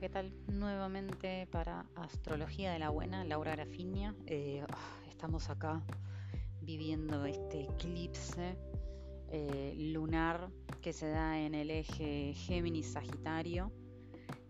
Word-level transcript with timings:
¿qué 0.00 0.08
tal? 0.08 0.32
Nuevamente 0.46 1.46
para 1.52 1.84
Astrología 1.94 2.72
de 2.72 2.78
la 2.78 2.88
Buena, 2.88 3.22
Laura 3.22 3.52
Grafiña. 3.52 4.14
Eh, 4.26 4.64
ah, 4.66 4.98
estamos 5.10 5.50
acá 5.50 5.82
viviendo 6.62 7.26
este 7.26 7.64
eclipse 7.64 8.56
eh, 9.30 9.74
lunar 9.76 10.48
que 10.80 10.94
se 10.94 11.06
da 11.10 11.38
en 11.38 11.54
el 11.54 11.70
eje 11.70 12.32
Géminis-Sagitario, 12.32 13.70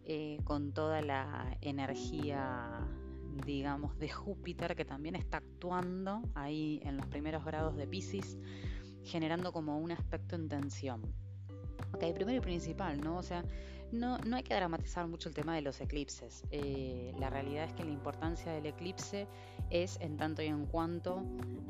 eh, 0.05 0.39
con 0.45 0.73
toda 0.73 1.03
la 1.03 1.59
energía, 1.63 2.87
digamos, 3.45 3.99
de 3.99 4.09
Júpiter 4.09 4.77
que 4.77 4.85
también 4.85 5.17
está 5.17 5.39
actuando 5.39 6.23
ahí 6.37 6.81
en 6.85 6.97
los 6.97 7.07
primeros 7.07 7.45
grados 7.45 7.77
de 7.77 7.89
Pisces, 7.89 8.39
generando 9.03 9.53
como 9.53 9.79
un 9.79 9.91
aspecto 9.91 10.37
en 10.37 10.49
tensión. 10.49 11.03
Ok, 11.93 12.15
primero 12.15 12.39
y 12.39 12.41
principal, 12.41 13.01
¿no? 13.01 13.17
O 13.17 13.23
sea, 13.25 13.43
no, 13.93 14.19
no 14.19 14.37
hay 14.37 14.43
que 14.43 14.55
dramatizar 14.55 15.07
mucho 15.07 15.29
el 15.29 15.35
tema 15.35 15.55
de 15.55 15.63
los 15.63 15.81
eclipses. 15.81 16.45
Eh, 16.51 17.13
la 17.19 17.31
realidad 17.31 17.65
es 17.65 17.75
que 17.75 17.85
la 17.85 17.91
importancia 17.91 18.53
del 18.53 18.67
eclipse 18.67 19.29
es 19.71 19.99
en 20.01 20.17
tanto 20.17 20.43
y 20.43 20.47
en 20.47 20.67
cuanto, 20.67 21.23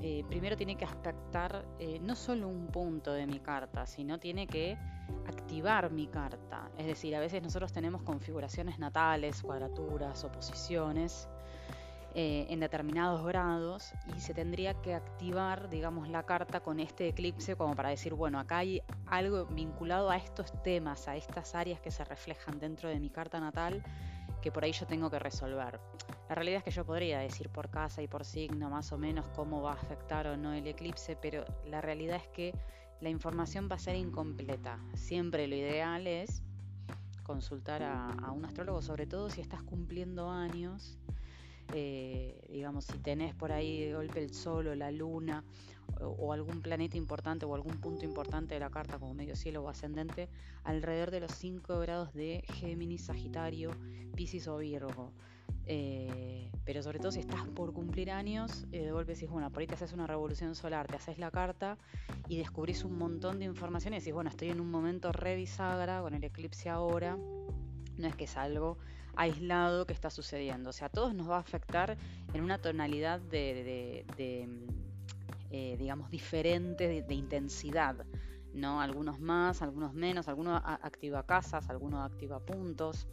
eh, 0.03 0.25
primero 0.29 0.57
tiene 0.57 0.77
que 0.77 0.85
aspectar 0.85 1.65
eh, 1.79 1.99
no 2.01 2.15
solo 2.15 2.49
un 2.49 2.69
punto 2.69 3.13
de 3.13 3.27
mi 3.27 3.41
carta, 3.41 3.87
sino 3.87 4.19
tiene 4.19 4.47
que 4.47 4.77
activar 5.27 5.91
mi 5.91 6.07
carta. 6.07 6.71
Es 6.79 6.87
decir, 6.87 7.15
a 7.17 7.21
veces 7.21 7.43
nosotros 7.43 7.73
tenemos 7.73 8.03
configuraciones 8.03 8.79
natales, 8.79 9.43
cuadraturas, 9.43 10.25
oposiciones 10.25 11.29
eh, 12.15 12.47
en 12.51 12.59
determinados 12.59 13.25
grados 13.25 13.93
y 14.17 14.21
se 14.21 14.35
tendría 14.35 14.75
que 14.75 14.95
activar, 14.95 15.71
digamos, 15.71 16.09
la 16.09 16.25
carta 16.25 16.59
con 16.59 16.81
este 16.81 17.07
eclipse 17.07 17.55
como 17.55 17.77
para 17.77 17.91
decir, 17.91 18.15
bueno, 18.15 18.41
acá 18.41 18.59
hay 18.59 18.83
algo 19.07 19.47
vinculado 19.47 20.11
a 20.11 20.17
estos 20.17 20.53
temas, 20.65 21.07
a 21.07 21.15
estas 21.15 21.55
áreas 21.55 21.81
que 21.81 21.93
se 21.93 22.03
reflejan 22.05 22.59
dentro 22.59 22.89
de 22.89 22.99
mi 22.99 23.11
carta 23.11 23.39
natal 23.39 23.85
que 24.43 24.51
por 24.51 24.65
ahí 24.65 24.73
yo 24.73 24.87
tengo 24.87 25.09
que 25.09 25.21
resolver. 25.21 25.79
La 26.29 26.35
realidad 26.35 26.59
es 26.59 26.65
que 26.65 26.71
yo 26.73 26.85
podría 26.85 27.21
decir 27.21 27.49
por 27.49 27.71
casa 27.71 28.03
y 28.03 28.09
por 28.09 28.25
signo 28.25 28.71
más 28.71 28.91
o 28.91 28.99
menos 28.99 29.29
cómo 29.29 29.63
va 29.63 29.73
a 29.73 29.75
afectar 29.75 30.27
o 30.27 30.37
no 30.37 30.53
el 30.53 30.67
eclipse, 30.67 31.17
pero 31.17 31.45
la 31.67 31.81
realidad 31.81 32.17
es 32.17 32.29
que 32.29 32.55
la 33.01 33.11
información 33.11 33.69
va 33.71 33.77
a 33.77 33.79
ser 33.79 33.95
incompleta. 33.95 34.81
Siempre 34.95 35.47
lo 35.47 35.55
ideal 35.55 36.07
es 36.07 36.43
consultar 37.23 37.83
a 37.85 38.33
un 38.33 38.45
astrólogo, 38.45 38.83
sobre 38.83 39.07
todo 39.07 39.31
si 39.31 39.41
estás 39.41 39.63
cumpliendo 39.63 40.29
años 40.29 40.99
eh, 41.75 42.41
digamos, 42.49 42.85
si 42.85 42.99
tenés 42.99 43.35
por 43.35 43.53
ahí 43.53 43.85
de 43.85 43.95
golpe 43.95 44.23
el 44.23 44.35
sol 44.35 44.69
o 44.69 44.75
la 44.75 44.91
luna 44.91 45.45
o, 46.01 46.33
algún 46.33 46.61
planeta 46.63 46.97
importante 46.97 47.47
o 47.47 47.55
algún 47.55 47.81
punto 47.81 48.05
importante 48.05 48.55
de 48.55 48.61
la 48.61 48.71
carta 48.71 48.99
como 48.99 49.15
medio 49.15 49.37
cielo 49.37 49.63
o 49.63 49.69
ascendente, 49.69 50.29
alrededor 50.65 51.11
de 51.11 51.21
los 51.21 51.33
5 51.33 51.79
grados 51.81 52.13
de 52.15 52.45
Géminis, 52.55 53.05
Sagitario, 53.07 53.71
Pisces 54.15 54.49
o 54.49 54.59
Virgo. 54.59 55.13
Eh, 55.67 56.51
pero 56.65 56.83
sobre 56.83 56.99
todo 56.99 57.13
si 57.13 57.21
estás 57.21 57.47
por 57.49 57.73
cumplir 57.73 58.11
años, 58.11 58.67
eh, 58.73 58.85
de 58.85 58.93
golpe 58.93 59.15
decís, 59.15 59.29
bueno, 59.29 59.51
por 59.51 59.61
ahí 59.61 59.67
te 59.67 59.75
haces 59.75 59.93
una 59.93 60.07
revolución 60.07 60.55
solar, 60.55 60.87
te 60.87 60.97
haces 60.97 61.19
la 61.19 61.31
carta 61.31 61.79
y 62.29 62.39
descubrís 62.39 62.85
un 62.85 62.99
montón 62.99 63.39
de 63.39 63.45
información 63.45 63.95
y 63.95 63.99
decís, 63.99 64.13
bueno, 64.13 64.31
estoy 64.31 64.51
en 64.51 64.61
un 64.61 64.71
momento 64.71 65.13
re 65.13 65.37
bisagra 65.37 66.01
con 66.01 66.15
el 66.15 66.25
eclipse 66.25 66.69
ahora, 66.69 67.17
no 67.17 68.07
es 68.07 68.17
que 68.17 68.25
es 68.25 68.37
algo 68.37 68.79
aislado 69.17 69.87
que 69.87 69.93
está 69.93 70.11
sucediendo. 70.11 70.71
O 70.71 70.73
sea, 70.73 70.87
a 70.87 70.91
todos 70.91 71.15
nos 71.15 71.29
va 71.29 71.37
a 71.37 71.41
afectar 71.41 71.97
en 72.33 72.43
una 72.43 72.59
tonalidad 72.59 73.21
de, 73.21 74.05
eh, 75.51 75.77
digamos, 75.79 76.11
diferente 76.11 77.03
de, 77.03 77.15
intensidad. 77.15 78.05
¿no? 78.53 78.81
Algunos 78.81 79.21
más, 79.21 79.63
algunos 79.63 79.95
menos, 79.95 80.29
algunos 80.29 80.61
activa 80.65 81.25
casas, 81.25 81.69
algunos 81.71 82.05
activa 82.05 82.41
puntos. 82.41 83.07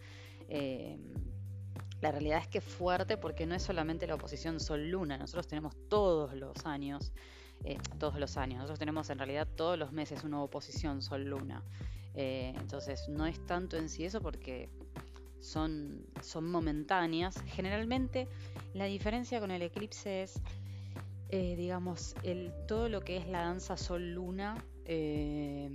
Eh, 0.50 0.98
la 2.02 2.12
realidad 2.12 2.40
es 2.40 2.48
que 2.48 2.60
es 2.60 2.64
fuerte 2.64 3.18
porque 3.18 3.46
no 3.46 3.56
es 3.56 3.64
solamente 3.64 4.06
la 4.06 4.16
oposición 4.16 4.60
Sol-Luna, 4.60 5.18
nosotros 5.18 5.48
tenemos 5.48 5.76
todos 5.90 6.36
los 6.36 6.66
años, 6.66 7.12
eh, 7.64 7.78
todos 7.98 8.20
los 8.20 8.38
años, 8.38 8.58
nosotros 8.58 8.78
tenemos 8.78 9.10
en 9.10 9.18
realidad 9.18 9.48
todos 9.56 9.80
los 9.80 9.92
meses 9.92 10.24
una 10.24 10.42
oposición 10.44 11.02
Sol-Luna. 11.02 11.64
entonces 12.14 13.10
no 13.10 13.26
es 13.26 13.44
tanto 13.48 13.78
en 13.78 13.90
sí 13.90 14.06
eso 14.06 14.22
porque 14.22 14.70
son, 15.40 16.06
son 16.22 16.50
momentáneas. 16.50 17.42
Generalmente 17.48 18.28
la 18.74 18.86
diferencia 18.86 19.40
con 19.40 19.52
el 19.52 19.62
eclipse 19.62 20.24
es, 20.24 20.42
eh, 21.30 21.56
digamos, 21.56 22.16
el, 22.24 22.52
todo 22.68 22.90
lo 22.90 23.02
que 23.02 23.18
es 23.18 23.28
la 23.28 23.42
danza 23.42 23.78
sol-luna 23.78 24.64
eh, 24.86 25.70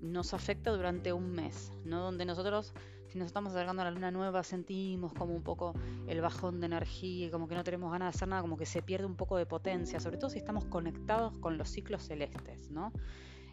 nos 0.00 0.34
afecta 0.34 0.70
durante 0.70 1.12
un 1.12 1.32
mes, 1.32 1.72
¿no? 1.84 2.00
Donde 2.00 2.24
nosotros, 2.24 2.72
si 3.08 3.18
nos 3.18 3.26
estamos 3.26 3.52
acercando 3.52 3.82
a 3.82 3.86
la 3.86 3.90
luna 3.90 4.10
nueva, 4.10 4.42
sentimos 4.42 5.12
como 5.12 5.34
un 5.34 5.42
poco 5.42 5.74
el 6.06 6.20
bajón 6.20 6.60
de 6.60 6.66
energía, 6.66 7.30
como 7.30 7.48
que 7.48 7.54
no 7.54 7.64
tenemos 7.64 7.90
ganas 7.90 8.12
de 8.12 8.16
hacer 8.16 8.28
nada, 8.28 8.42
como 8.42 8.56
que 8.56 8.66
se 8.66 8.82
pierde 8.82 9.06
un 9.06 9.16
poco 9.16 9.36
de 9.36 9.46
potencia, 9.46 10.00
sobre 10.00 10.18
todo 10.18 10.30
si 10.30 10.38
estamos 10.38 10.64
conectados 10.66 11.36
con 11.38 11.58
los 11.58 11.68
ciclos 11.68 12.02
celestes, 12.02 12.70
¿no? 12.70 12.92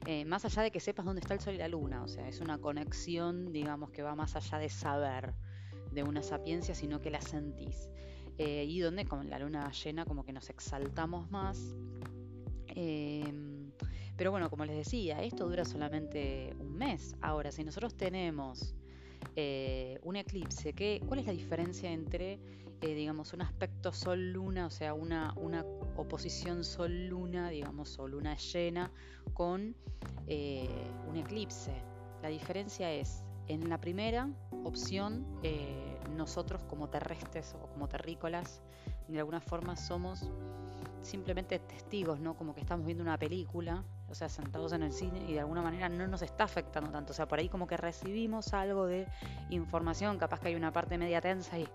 Eh, 0.05 0.25
más 0.25 0.43
allá 0.43 0.63
de 0.63 0.71
que 0.71 0.79
sepas 0.79 1.05
dónde 1.05 1.21
está 1.21 1.33
el 1.33 1.39
sol 1.39 1.53
y 1.53 1.57
la 1.57 1.67
luna, 1.67 2.03
o 2.03 2.07
sea, 2.07 2.27
es 2.27 2.41
una 2.41 2.57
conexión, 2.57 3.53
digamos, 3.53 3.89
que 3.91 4.03
va 4.03 4.15
más 4.15 4.35
allá 4.35 4.57
de 4.57 4.69
saber 4.69 5.33
de 5.91 6.03
una 6.03 6.21
sapiencia, 6.21 6.75
sino 6.75 7.01
que 7.01 7.09
la 7.09 7.21
sentís. 7.21 7.89
Eh, 8.37 8.65
y 8.67 8.79
donde 8.79 9.05
con 9.05 9.29
la 9.29 9.39
luna 9.39 9.71
llena 9.71 10.05
como 10.05 10.25
que 10.25 10.33
nos 10.33 10.49
exaltamos 10.49 11.29
más. 11.31 11.75
Em, 12.67 13.71
pero 14.17 14.31
bueno, 14.31 14.49
como 14.49 14.65
les 14.65 14.75
decía, 14.75 15.21
esto 15.23 15.47
dura 15.47 15.63
solamente 15.63 16.53
un 16.59 16.75
mes. 16.75 17.15
Ahora, 17.21 17.51
si 17.51 17.63
nosotros 17.63 17.95
tenemos 17.95 18.75
eh, 19.35 19.99
un 20.03 20.17
eclipse, 20.17 20.73
¿qué, 20.73 21.01
¿cuál 21.07 21.19
es 21.19 21.27
la 21.27 21.33
diferencia 21.33 21.91
entre, 21.91 22.39
digamos, 22.81 23.31
un 23.31 23.41
aspecto 23.41 23.93
sol-luna, 23.93 24.65
o 24.65 24.69
sea, 24.69 24.93
una, 24.93 25.33
una 25.37 25.63
oposición 25.95 26.63
sol-luna, 26.63 27.49
digamos, 27.49 27.89
sol-luna 27.89 28.35
llena, 28.35 28.91
con 29.33 29.75
eh, 30.27 30.67
un 31.09 31.17
eclipse. 31.17 31.73
La 32.21 32.29
diferencia 32.29 32.91
es, 32.91 33.23
en 33.47 33.69
la 33.69 33.79
primera 33.79 34.29
opción, 34.63 35.25
eh, 35.43 35.99
nosotros 36.15 36.63
como 36.63 36.89
terrestres 36.89 37.55
o 37.61 37.67
como 37.67 37.87
terrícolas, 37.87 38.61
de 39.07 39.19
alguna 39.19 39.41
forma 39.41 39.75
somos 39.75 40.31
simplemente 41.03 41.59
testigos, 41.59 42.19
¿no? 42.19 42.35
Como 42.35 42.53
que 42.53 42.61
estamos 42.61 42.85
viendo 42.85 43.03
una 43.03 43.17
película, 43.17 43.83
o 44.09 44.15
sea, 44.15 44.29
sentados 44.29 44.73
en 44.73 44.83
el 44.83 44.91
cine 44.91 45.23
y 45.27 45.33
de 45.33 45.39
alguna 45.41 45.61
manera 45.61 45.89
no 45.89 46.07
nos 46.07 46.21
está 46.21 46.45
afectando 46.45 46.91
tanto. 46.91 47.11
O 47.11 47.13
sea, 47.15 47.27
por 47.27 47.39
ahí 47.39 47.49
como 47.49 47.67
que 47.67 47.77
recibimos 47.77 48.53
algo 48.53 48.85
de 48.85 49.07
información, 49.49 50.17
capaz 50.17 50.39
que 50.39 50.49
hay 50.49 50.55
una 50.55 50.71
parte 50.71 50.97
media 50.97 51.21
tensa 51.21 51.59
y 51.59 51.67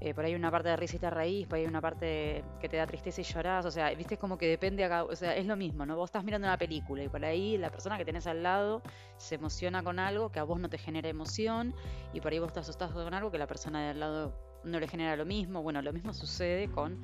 eh, 0.00 0.12
por 0.12 0.24
ahí 0.24 0.34
una 0.34 0.50
parte 0.50 0.68
de 0.68 0.76
risa 0.76 0.96
y 0.96 0.98
te 0.98 1.10
reís, 1.10 1.46
por 1.46 1.58
ahí 1.58 1.64
una 1.64 1.80
parte 1.80 2.44
que 2.60 2.68
te 2.68 2.76
da 2.76 2.86
tristeza 2.86 3.20
y 3.20 3.24
llorás, 3.24 3.64
o 3.64 3.70
sea, 3.70 3.92
viste, 3.94 4.14
es 4.14 4.20
como 4.20 4.36
que 4.36 4.46
depende 4.46 4.84
acá, 4.84 5.04
o 5.04 5.16
sea, 5.16 5.34
es 5.34 5.46
lo 5.46 5.56
mismo, 5.56 5.86
¿no? 5.86 5.96
Vos 5.96 6.08
estás 6.08 6.22
mirando 6.22 6.46
una 6.46 6.58
película 6.58 7.02
y 7.02 7.08
por 7.08 7.24
ahí 7.24 7.56
la 7.56 7.70
persona 7.70 7.96
que 7.96 8.04
tenés 8.04 8.26
al 8.26 8.42
lado 8.42 8.82
se 9.16 9.36
emociona 9.36 9.82
con 9.82 9.98
algo 9.98 10.30
que 10.30 10.38
a 10.38 10.44
vos 10.44 10.60
no 10.60 10.68
te 10.68 10.76
genera 10.76 11.08
emoción 11.08 11.74
y 12.12 12.20
por 12.20 12.32
ahí 12.32 12.38
vos 12.38 12.52
te 12.52 12.60
asustás 12.60 12.90
con 12.90 13.14
algo 13.14 13.30
que 13.30 13.38
la 13.38 13.46
persona 13.46 13.84
de 13.84 13.90
al 13.90 14.00
lado 14.00 14.46
no 14.64 14.80
le 14.80 14.88
genera 14.88 15.16
lo 15.16 15.24
mismo, 15.24 15.62
bueno, 15.62 15.80
lo 15.80 15.92
mismo 15.92 16.12
sucede 16.12 16.70
con 16.70 17.00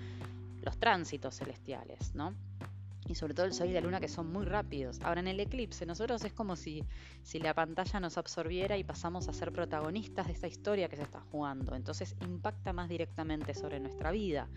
los 0.62 0.78
tránsitos 0.78 1.36
celestiales, 1.36 2.14
¿no? 2.14 2.34
y 3.08 3.14
sobre 3.14 3.34
todo 3.34 3.46
el 3.46 3.52
sol 3.52 3.68
y 3.68 3.72
la 3.72 3.80
luna 3.80 4.00
que 4.00 4.08
son 4.08 4.32
muy 4.32 4.44
rápidos. 4.44 5.00
Ahora 5.02 5.20
en 5.20 5.28
el 5.28 5.40
eclipse 5.40 5.86
nosotros 5.86 6.24
es 6.24 6.32
como 6.32 6.56
si, 6.56 6.84
si 7.22 7.38
la 7.40 7.54
pantalla 7.54 8.00
nos 8.00 8.16
absorbiera 8.16 8.76
y 8.76 8.84
pasamos 8.84 9.28
a 9.28 9.32
ser 9.32 9.52
protagonistas 9.52 10.26
de 10.26 10.32
esta 10.32 10.46
historia 10.46 10.88
que 10.88 10.96
se 10.96 11.02
está 11.02 11.20
jugando. 11.20 11.74
Entonces 11.74 12.14
impacta 12.22 12.72
más 12.72 12.88
directamente 12.88 13.54
sobre 13.54 13.80
nuestra 13.80 14.12
vida. 14.12 14.48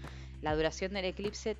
La 0.41 0.55
duración 0.55 0.93
del 0.93 1.05
eclipse 1.05 1.57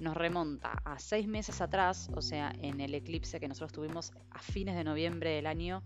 nos 0.00 0.16
remonta 0.16 0.80
a 0.84 0.98
seis 0.98 1.28
meses 1.28 1.60
atrás, 1.60 2.10
o 2.14 2.22
sea, 2.22 2.52
en 2.60 2.80
el 2.80 2.94
eclipse 2.94 3.38
que 3.38 3.46
nosotros 3.46 3.72
tuvimos 3.72 4.12
a 4.30 4.38
fines 4.38 4.74
de 4.74 4.82
noviembre 4.82 5.30
del 5.30 5.46
año 5.46 5.82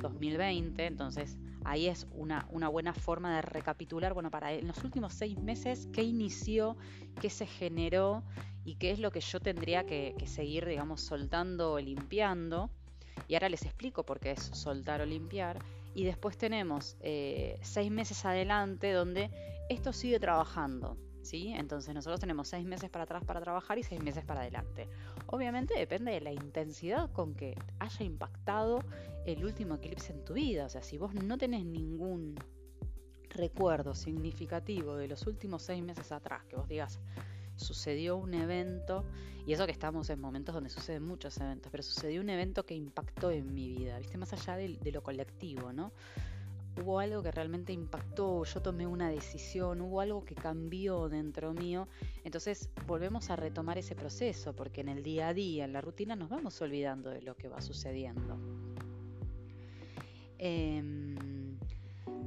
2020. 0.00 0.86
Entonces 0.86 1.36
ahí 1.64 1.86
es 1.86 2.06
una, 2.12 2.46
buena 2.70 2.94
forma 2.94 3.36
de 3.36 3.42
recapitular, 3.42 4.14
bueno, 4.14 4.30
para 4.30 4.52
en 4.52 4.66
los 4.66 4.82
últimos 4.84 5.12
seis 5.12 5.38
meses, 5.38 5.86
qué 5.92 6.02
inició, 6.02 6.76
qué 7.20 7.28
se 7.28 7.46
generó 7.46 8.24
y 8.64 8.76
qué 8.76 8.90
es 8.90 8.98
lo 8.98 9.10
que 9.10 9.20
yo 9.20 9.38
tendría 9.38 9.84
que, 9.84 10.14
seguir, 10.26 10.64
digamos, 10.64 11.02
soltando 11.02 11.72
o 11.74 11.78
limpiando. 11.78 12.70
Y 13.28 13.34
ahora 13.34 13.50
les 13.50 13.64
explico 13.64 14.04
por 14.04 14.18
qué 14.18 14.30
es 14.32 14.40
soltar 14.40 15.02
o 15.02 15.06
limpiar. 15.06 15.58
Y 15.94 16.04
después 16.04 16.38
tenemos 16.38 16.96
eh, 17.00 17.58
seis 17.62 17.90
meses 17.90 18.24
adelante 18.24 18.92
donde 18.92 19.30
esto 19.68 19.92
sigue 19.92 20.18
trabajando. 20.18 20.96
¿Sí? 21.28 21.52
Entonces 21.54 21.94
nosotros 21.94 22.20
tenemos 22.20 22.48
seis 22.48 22.64
meses 22.64 22.90
para 22.90 23.04
atrás 23.04 23.22
para 23.24 23.40
trabajar 23.40 23.78
y 23.78 23.82
seis 23.82 24.02
meses 24.02 24.24
para 24.24 24.40
adelante. 24.40 24.88
Obviamente 25.26 25.78
depende 25.78 26.12
de 26.12 26.20
la 26.20 26.32
intensidad 26.32 27.10
con 27.12 27.34
que 27.34 27.54
haya 27.78 28.04
impactado 28.04 28.80
el 29.26 29.44
último 29.44 29.74
eclipse 29.74 30.12
en 30.12 30.24
tu 30.24 30.34
vida. 30.34 30.66
O 30.66 30.68
sea, 30.68 30.82
si 30.82 30.96
vos 30.96 31.14
no 31.14 31.36
tenés 31.36 31.64
ningún 31.64 32.34
recuerdo 33.30 33.94
significativo 33.94 34.96
de 34.96 35.08
los 35.08 35.26
últimos 35.26 35.62
seis 35.62 35.82
meses 35.82 36.12
atrás, 36.12 36.44
que 36.46 36.56
vos 36.56 36.66
digas, 36.66 36.98
sucedió 37.56 38.16
un 38.16 38.34
evento, 38.34 39.04
y 39.46 39.52
eso 39.52 39.66
que 39.66 39.72
estamos 39.72 40.08
en 40.10 40.20
momentos 40.20 40.54
donde 40.54 40.70
suceden 40.70 41.02
muchos 41.04 41.36
eventos, 41.38 41.70
pero 41.70 41.82
sucedió 41.82 42.20
un 42.20 42.30
evento 42.30 42.64
que 42.64 42.74
impactó 42.74 43.30
en 43.30 43.52
mi 43.54 43.68
vida, 43.68 43.98
¿viste? 43.98 44.18
Más 44.18 44.32
allá 44.32 44.56
de, 44.56 44.92
lo 44.92 45.02
colectivo, 45.02 45.72
¿no? 45.72 45.92
Hubo 46.80 46.98
algo 46.98 47.22
que 47.22 47.30
realmente 47.30 47.72
impactó, 47.72 48.44
yo 48.44 48.62
tomé 48.62 48.86
una 48.86 49.10
decisión, 49.10 49.80
hubo 49.80 50.00
algo 50.00 50.24
que 50.24 50.34
cambió 50.34 51.08
dentro 51.08 51.52
mío. 51.52 51.88
Entonces 52.24 52.70
volvemos 52.86 53.30
a 53.30 53.36
retomar 53.36 53.78
ese 53.78 53.94
proceso, 53.94 54.54
porque 54.54 54.80
en 54.80 54.88
el 54.88 55.02
día 55.02 55.28
a 55.28 55.34
día, 55.34 55.64
en 55.64 55.72
la 55.72 55.80
rutina, 55.80 56.16
nos 56.16 56.28
vamos 56.28 56.60
olvidando 56.62 57.10
de 57.10 57.22
lo 57.22 57.36
que 57.36 57.48
va 57.48 57.60
sucediendo. 57.60 58.38
Em, 60.38 61.58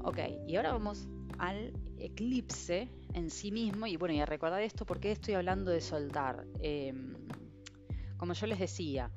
ok, 0.03 0.19
y 0.47 0.55
ahora 0.55 0.73
vamos 0.73 1.07
al 1.37 1.73
eclipse 1.97 2.89
en 3.13 3.29
sí 3.29 3.51
mismo. 3.51 3.87
Y 3.87 3.97
bueno, 3.97 4.13
y 4.13 4.19
a 4.19 4.25
recordar 4.25 4.61
esto, 4.61 4.85
porque 4.85 5.11
estoy 5.11 5.33
hablando 5.33 5.71
de 5.71 5.81
soltar? 5.81 6.45
Em, 6.61 7.15
como 8.17 8.33
yo 8.33 8.45
les 8.47 8.59
decía, 8.59 9.11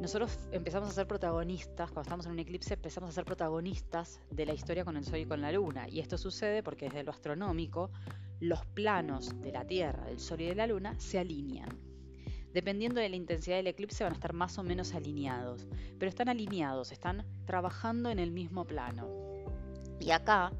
nosotros 0.00 0.38
empezamos 0.52 0.90
a 0.90 0.92
ser 0.92 1.06
protagonistas, 1.06 1.90
cuando 1.90 2.02
estamos 2.02 2.26
en 2.26 2.32
un 2.32 2.38
eclipse, 2.38 2.74
empezamos 2.74 3.10
a 3.10 3.12
ser 3.12 3.24
protagonistas 3.24 4.20
de 4.30 4.46
la 4.46 4.54
historia 4.54 4.84
con 4.84 4.96
el 4.96 5.04
Sol 5.04 5.18
y 5.18 5.26
con 5.26 5.40
la 5.40 5.50
Luna. 5.50 5.88
Y 5.88 5.98
esto 5.98 6.16
sucede 6.16 6.62
porque 6.62 6.86
desde 6.86 7.02
lo 7.02 7.10
astronómico, 7.10 7.90
los 8.40 8.64
planos 8.66 9.40
de 9.40 9.52
la 9.52 9.66
Tierra, 9.66 10.04
del 10.04 10.20
Sol 10.20 10.40
y 10.40 10.46
de 10.46 10.54
la 10.54 10.66
Luna 10.66 10.94
se 11.00 11.18
alinean. 11.18 11.68
Dependiendo 12.52 13.00
de 13.00 13.08
la 13.08 13.16
intensidad 13.16 13.56
del 13.56 13.66
eclipse 13.66 14.04
van 14.04 14.12
a 14.12 14.16
estar 14.16 14.32
más 14.32 14.56
o 14.58 14.62
menos 14.62 14.94
alineados, 14.94 15.66
pero 15.98 16.08
están 16.08 16.28
alineados, 16.28 16.92
están 16.92 17.26
trabajando 17.44 18.10
en 18.10 18.18
el 18.18 18.30
mismo 18.30 18.64
plano. 18.64 19.08
Y 20.00 20.12
acá 20.12 20.52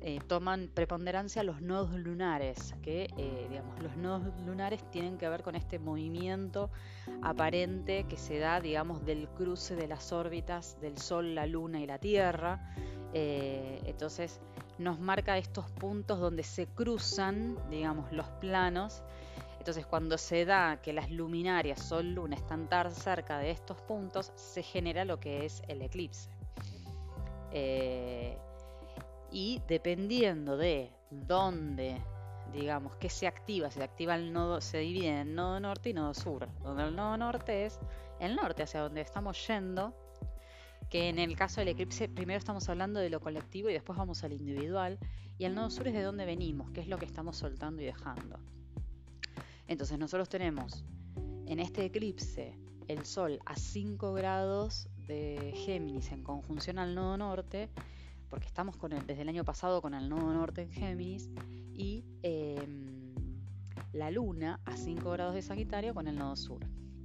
eh, 0.00 0.20
toman 0.26 0.70
preponderancia 0.72 1.42
los 1.42 1.60
nodos 1.60 1.98
lunares, 1.98 2.74
que 2.82 3.08
eh, 3.16 3.46
digamos, 3.48 3.82
los 3.82 3.96
nodos 3.96 4.32
lunares 4.46 4.82
tienen 4.90 5.18
que 5.18 5.28
ver 5.28 5.42
con 5.42 5.56
este 5.56 5.78
movimiento 5.78 6.70
aparente 7.22 8.04
que 8.04 8.16
se 8.16 8.38
da 8.38 8.60
digamos, 8.60 9.04
del 9.04 9.28
cruce 9.28 9.74
de 9.74 9.88
las 9.88 10.12
órbitas 10.12 10.80
del 10.80 10.98
Sol, 10.98 11.34
la 11.34 11.46
Luna 11.46 11.80
y 11.80 11.86
la 11.86 11.98
Tierra. 11.98 12.72
Eh, 13.12 13.80
entonces 13.86 14.40
nos 14.78 15.00
marca 15.00 15.36
estos 15.38 15.70
puntos 15.72 16.20
donde 16.20 16.44
se 16.44 16.66
cruzan 16.66 17.56
digamos, 17.68 18.12
los 18.12 18.28
planos. 18.40 19.02
Entonces 19.58 19.84
cuando 19.84 20.16
se 20.16 20.44
da 20.44 20.80
que 20.80 20.92
las 20.92 21.10
luminarias 21.10 21.82
Sol-Luna 21.82 22.36
están 22.36 22.68
tan 22.68 22.92
cerca 22.92 23.38
de 23.38 23.50
estos 23.50 23.80
puntos, 23.82 24.32
se 24.36 24.62
genera 24.62 25.04
lo 25.04 25.18
que 25.20 25.44
es 25.44 25.62
el 25.68 25.82
eclipse 25.82 26.30
y 29.30 29.62
dependiendo 29.68 30.56
de 30.56 30.90
dónde, 31.10 32.02
digamos, 32.52 32.96
que 32.96 33.10
se 33.10 33.26
activa, 33.26 33.70
se 33.70 33.82
activa 33.82 34.14
el 34.14 34.32
nodo, 34.32 34.60
se 34.60 34.78
divide 34.78 35.20
en 35.20 35.34
nodo 35.34 35.60
norte 35.60 35.90
y 35.90 35.92
nodo 35.94 36.14
sur, 36.14 36.48
donde 36.62 36.84
el 36.84 36.96
nodo 36.96 37.16
norte 37.16 37.66
es 37.66 37.78
el 38.20 38.36
norte, 38.36 38.62
hacia 38.62 38.80
donde 38.80 39.00
estamos 39.00 39.46
yendo, 39.46 39.94
que 40.90 41.08
en 41.08 41.18
el 41.18 41.36
caso 41.36 41.60
del 41.60 41.68
eclipse 41.68 42.08
primero 42.08 42.38
estamos 42.38 42.68
hablando 42.68 43.00
de 43.00 43.10
lo 43.10 43.20
colectivo 43.20 43.68
y 43.68 43.74
después 43.74 43.98
vamos 43.98 44.24
al 44.24 44.32
individual, 44.32 44.98
y 45.36 45.44
el 45.44 45.54
nodo 45.54 45.70
sur 45.70 45.86
es 45.86 45.94
de 45.94 46.02
dónde 46.02 46.24
venimos, 46.24 46.70
que 46.70 46.80
es 46.80 46.88
lo 46.88 46.98
que 46.98 47.04
estamos 47.04 47.36
soltando 47.36 47.82
y 47.82 47.84
dejando. 47.84 48.40
Entonces 49.68 49.98
nosotros 49.98 50.28
tenemos 50.28 50.84
en 51.46 51.60
este 51.60 51.84
eclipse 51.84 52.58
el 52.88 53.04
Sol 53.04 53.38
a 53.44 53.54
5 53.54 54.14
grados 54.14 54.88
de 55.06 55.52
Géminis 55.54 56.10
en 56.10 56.22
conjunción 56.22 56.78
al 56.78 56.94
nodo 56.94 57.18
norte, 57.18 57.68
porque 58.28 58.46
estamos 58.46 58.76
con 58.76 58.90
desde 58.90 59.22
el 59.22 59.28
año 59.28 59.44
pasado 59.44 59.80
con 59.82 59.94
el 59.94 60.08
nodo 60.08 60.32
norte 60.32 60.62
en 60.62 60.70
Géminis 60.70 61.30
y 61.74 62.04
em, 62.22 63.14
la 63.92 64.10
Luna 64.10 64.60
a 64.64 64.76
5 64.76 65.10
grados 65.10 65.34
de 65.34 65.42
Sagitario 65.42 65.94
con 65.94 66.08
el 66.08 66.16
nodo 66.16 66.36
sur 66.36 66.60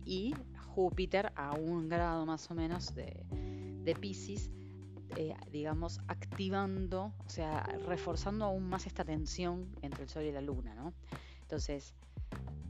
y 0.05 0.33
Júpiter 0.73 1.31
a 1.35 1.53
un 1.53 1.87
grado 1.87 2.25
más 2.25 2.49
o 2.49 2.55
menos 2.55 2.95
de, 2.95 3.25
de 3.83 3.95
Pisces, 3.95 4.49
eh, 5.15 5.35
digamos, 5.51 5.99
activando, 6.07 7.13
o 7.25 7.29
sea, 7.29 7.63
reforzando 7.87 8.45
aún 8.45 8.67
más 8.67 8.87
esta 8.87 9.05
tensión 9.05 9.67
entre 9.81 10.03
el 10.03 10.09
Sol 10.09 10.23
y 10.23 10.31
la 10.31 10.41
Luna, 10.41 10.73
¿no? 10.73 10.93
Entonces, 11.41 11.93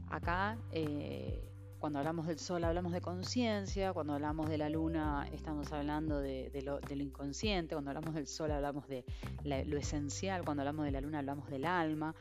acá 0.08 0.58
eh, 0.70 1.53
cuando 1.84 1.98
hablamos 1.98 2.26
del 2.26 2.38
sol 2.38 2.64
hablamos 2.64 2.94
de 2.94 3.02
conciencia, 3.02 3.92
cuando 3.92 4.14
hablamos 4.14 4.48
de 4.48 4.56
la 4.56 4.70
luna 4.70 5.28
estamos 5.32 5.70
hablando 5.70 6.18
de, 6.18 6.50
lo, 6.64 6.80
inconsciente, 6.94 7.74
cuando 7.74 7.90
hablamos 7.90 8.14
del 8.14 8.26
sol 8.26 8.52
hablamos 8.52 8.88
de 8.88 9.04
lo 9.44 9.76
esencial, 9.76 10.46
cuando 10.46 10.62
hablamos 10.62 10.86
de 10.86 10.92
la 10.92 11.02
luna 11.02 11.18
hablamos 11.18 11.50
del 11.50 11.66
alma, 11.66 12.14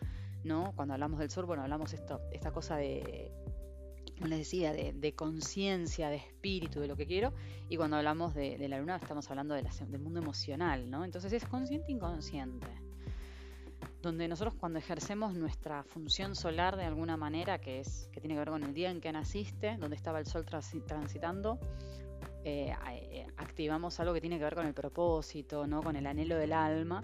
¿no? 0.43 0.73
Cuando 0.75 0.95
hablamos 0.95 1.17
del 1.17 1.29
sol, 1.29 1.45
bueno, 1.45 1.63
hablamos 1.63 1.93
esto, 1.93 2.19
esta 2.33 2.51
cosa 2.51 2.75
de, 2.75 3.31
como 4.17 4.27
les 4.27 4.39
decía, 4.39 4.73
de, 4.73 5.15
conciencia, 5.15 6.09
de 6.09 6.17
espíritu, 6.17 6.81
de 6.81 6.89
lo 6.89 6.97
que 6.97 7.07
quiero, 7.07 7.31
y 7.69 7.77
cuando 7.77 7.95
hablamos 7.95 8.33
de, 8.33 8.67
la 8.67 8.79
luna 8.79 8.97
estamos 8.97 9.29
hablando 9.29 9.55
del 9.55 9.65
mundo 10.01 10.19
emocional, 10.19 10.89
¿no? 10.91 11.05
Entonces 11.05 11.31
es 11.31 11.45
consciente 11.45 11.87
e 11.87 11.95
inconsciente 11.95 12.67
donde 14.03 14.27
nosotros 14.27 14.53
cuando 14.53 14.79
ejercemos 14.79 15.33
nuestra 15.33 15.83
función 15.85 16.35
solar 16.35 16.75
de 16.75 16.83
alguna 16.83 17.15
manera, 17.15 17.59
que 17.59 17.79
es 17.79 18.09
que 18.11 18.19
tiene 18.19 18.35
que 18.35 18.39
ver 18.39 18.49
con 18.49 18.63
el 18.63 18.73
día 18.73 18.91
en 18.91 18.99
que 18.99 19.09
naciste, 19.13 19.77
donde 19.77 19.95
estaba 19.95 20.19
el 20.19 20.25
sol 20.25 20.45
transitando, 20.45 21.57
eh, 22.43 22.75
eh, 22.91 23.25
activamos 23.37 23.97
algo 24.01 24.13
que 24.13 24.19
tiene 24.19 24.37
que 24.37 24.43
ver 24.43 24.55
con 24.55 24.67
el 24.67 24.73
propósito, 24.73 25.65
¿no? 25.67 25.81
con 25.81 25.95
el 25.95 26.05
anhelo 26.05 26.35
del 26.35 26.51
alma. 26.51 27.01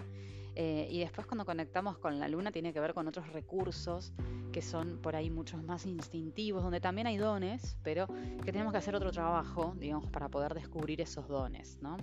Eh, 0.54 0.88
y 0.90 0.98
después 0.98 1.26
cuando 1.26 1.46
conectamos 1.46 1.96
con 1.96 2.20
la 2.20 2.28
luna 2.28 2.52
tiene 2.52 2.74
que 2.74 2.80
ver 2.80 2.92
con 2.92 3.08
otros 3.08 3.32
recursos 3.32 4.12
que 4.52 4.60
son 4.60 4.98
por 5.00 5.16
ahí 5.16 5.30
muchos 5.30 5.62
más 5.62 5.86
instintivos, 5.86 6.62
donde 6.62 6.80
también 6.80 7.06
hay 7.06 7.16
dones, 7.16 7.78
pero 7.82 8.08
que 8.44 8.52
tenemos 8.52 8.72
que 8.72 8.78
hacer 8.78 8.94
otro 8.94 9.10
trabajo, 9.10 9.74
digamos, 9.78 10.10
para 10.10 10.28
poder 10.28 10.52
descubrir 10.52 11.00
esos 11.00 11.26
dones, 11.28 11.78
¿no? 11.80 11.96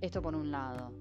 Esto 0.00 0.22
por 0.22 0.34
un 0.34 0.50
lado. 0.50 0.92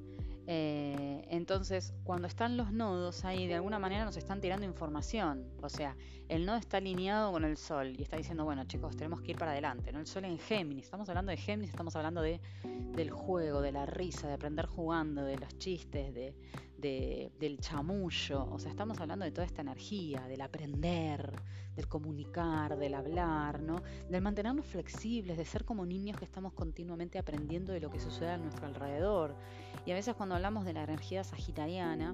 Eh, 0.48 1.26
entonces, 1.30 1.94
cuando 2.04 2.28
están 2.28 2.56
los 2.56 2.72
nodos 2.72 3.26
ahí, 3.26 3.48
de 3.48 3.56
alguna 3.56 3.80
manera 3.80 4.06
nos 4.06 4.18
están 4.18 4.42
tirando 4.42 4.66
información. 4.66 5.48
O 5.62 5.70
sea, 5.70 5.96
el 6.30 6.46
nodo 6.46 6.58
está 6.58 6.78
alineado 6.78 7.32
con 7.32 7.44
el 7.46 7.58
sol 7.58 7.96
y 7.98 8.04
está 8.04 8.18
diciendo, 8.18 8.46
bueno, 8.46 8.64
chicos, 8.66 8.96
tenemos 8.96 9.22
que 9.22 9.32
ir 9.32 9.38
para 9.38 9.52
adelante. 9.52 9.92
¿no? 9.92 10.00
El 10.00 10.08
sol 10.08 10.26
en 10.26 10.38
Géminis. 10.38 10.86
Estamos 10.86 11.10
hablando 11.10 11.32
de 11.32 11.38
Géminis, 11.38 11.72
estamos 11.72 11.96
hablando 11.96 12.22
de, 12.22 12.40
del 12.96 13.10
juego, 13.12 13.62
de 13.62 13.72
la 13.72 13.86
risa, 13.86 14.28
de 14.28 14.34
aprender 14.34 14.66
jugando, 14.68 15.24
de 15.24 15.38
los 15.38 15.58
chistes, 15.58 16.14
de, 16.14 16.36
del 16.78 17.60
chamullo. 17.60 18.46
O 18.52 18.60
sea, 18.60 18.70
estamos 18.70 19.00
hablando 19.00 19.26
de 19.26 19.32
toda 19.32 19.48
esta 19.48 19.62
energía, 19.62 20.22
del 20.28 20.42
aprender, 20.42 21.32
del 21.76 21.88
comunicar, 21.88 22.78
del 22.78 22.94
hablar, 22.94 23.62
¿no? 23.62 23.82
Del 24.10 24.22
mantenernos 24.22 24.66
flexibles, 24.66 25.38
de 25.38 25.46
ser 25.46 25.66
como 25.66 25.86
niños 25.86 26.18
que 26.18 26.26
estamos 26.26 26.54
continuamente 26.54 27.18
aprendiendo 27.18 27.74
de 27.74 27.80
lo 27.80 27.90
que 27.90 28.00
sucede 28.00 28.30
a 28.30 28.38
nuestro 28.38 28.68
alrededor. 28.68 29.36
Y 29.86 29.92
a 29.92 29.94
veces 29.94 30.16
cuando 30.16 30.36
hablamos 30.36 30.66
de 30.66 30.74
la 30.74 30.84
energía 30.84 31.24
sagitariana, 31.24 32.14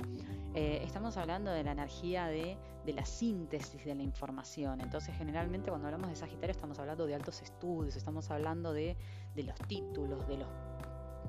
eh, 0.54 0.82
estamos 0.84 1.16
hablando 1.16 1.52
de 1.52 1.64
la 1.64 1.72
energía 1.72 2.26
de, 2.26 2.58
la 2.86 3.06
síntesis 3.06 3.86
de 3.86 3.96
la 3.96 4.04
información. 4.04 4.82
Entonces, 4.82 5.16
generalmente 5.16 5.70
cuando 5.70 5.88
hablamos 5.88 6.10
de 6.10 6.16
Sagitario 6.18 6.52
estamos 6.52 6.80
hablando 6.80 7.08
de 7.08 7.16
altos 7.16 7.42
estudios, 7.42 7.96
estamos 7.96 8.30
hablando 8.30 8.74
de, 8.74 8.98
los 9.36 9.56
títulos, 9.68 10.28
de 10.28 10.38
los 10.38 10.48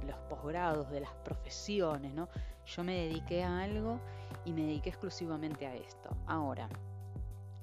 los 0.05 0.17
posgrados, 0.29 0.91
de 0.91 0.99
las 0.99 1.15
profesiones, 1.25 2.13
¿no? 2.13 2.29
Yo 2.67 2.83
me 2.83 3.07
dediqué 3.07 3.45
a 3.45 3.61
algo 3.61 4.01
y 4.45 4.53
me 4.53 4.63
dediqué 4.63 4.89
exclusivamente 4.89 5.65
a 5.65 5.77
esto. 5.77 6.17
Ahora, 6.27 6.69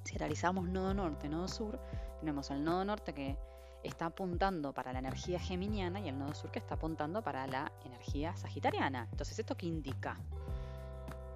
si 0.05 0.17
realizamos 0.17 0.69
nodo 0.69 0.93
norte, 0.93 1.27
nodo 1.27 1.50
sur, 1.50 1.77
tenemos 2.21 2.50
el 2.51 2.63
nodo 2.63 2.86
norte 2.86 3.13
que 3.13 3.38
está 3.83 4.07
apuntando 4.07 4.74
para 4.74 4.93
la 4.93 5.00
energía 5.00 5.39
geminiana 5.39 6.00
y 6.00 6.09
el 6.09 6.17
nodo 6.17 6.33
sur 6.33 6.51
que 6.51 6.59
está 6.59 6.75
apuntando 6.75 7.21
para 7.21 7.48
la 7.48 7.71
energía 7.86 8.36
sagitariana. 8.36 9.07
Entonces, 9.12 9.39
¿esto 9.39 9.55
qué 9.55 9.67
indica? 9.67 10.19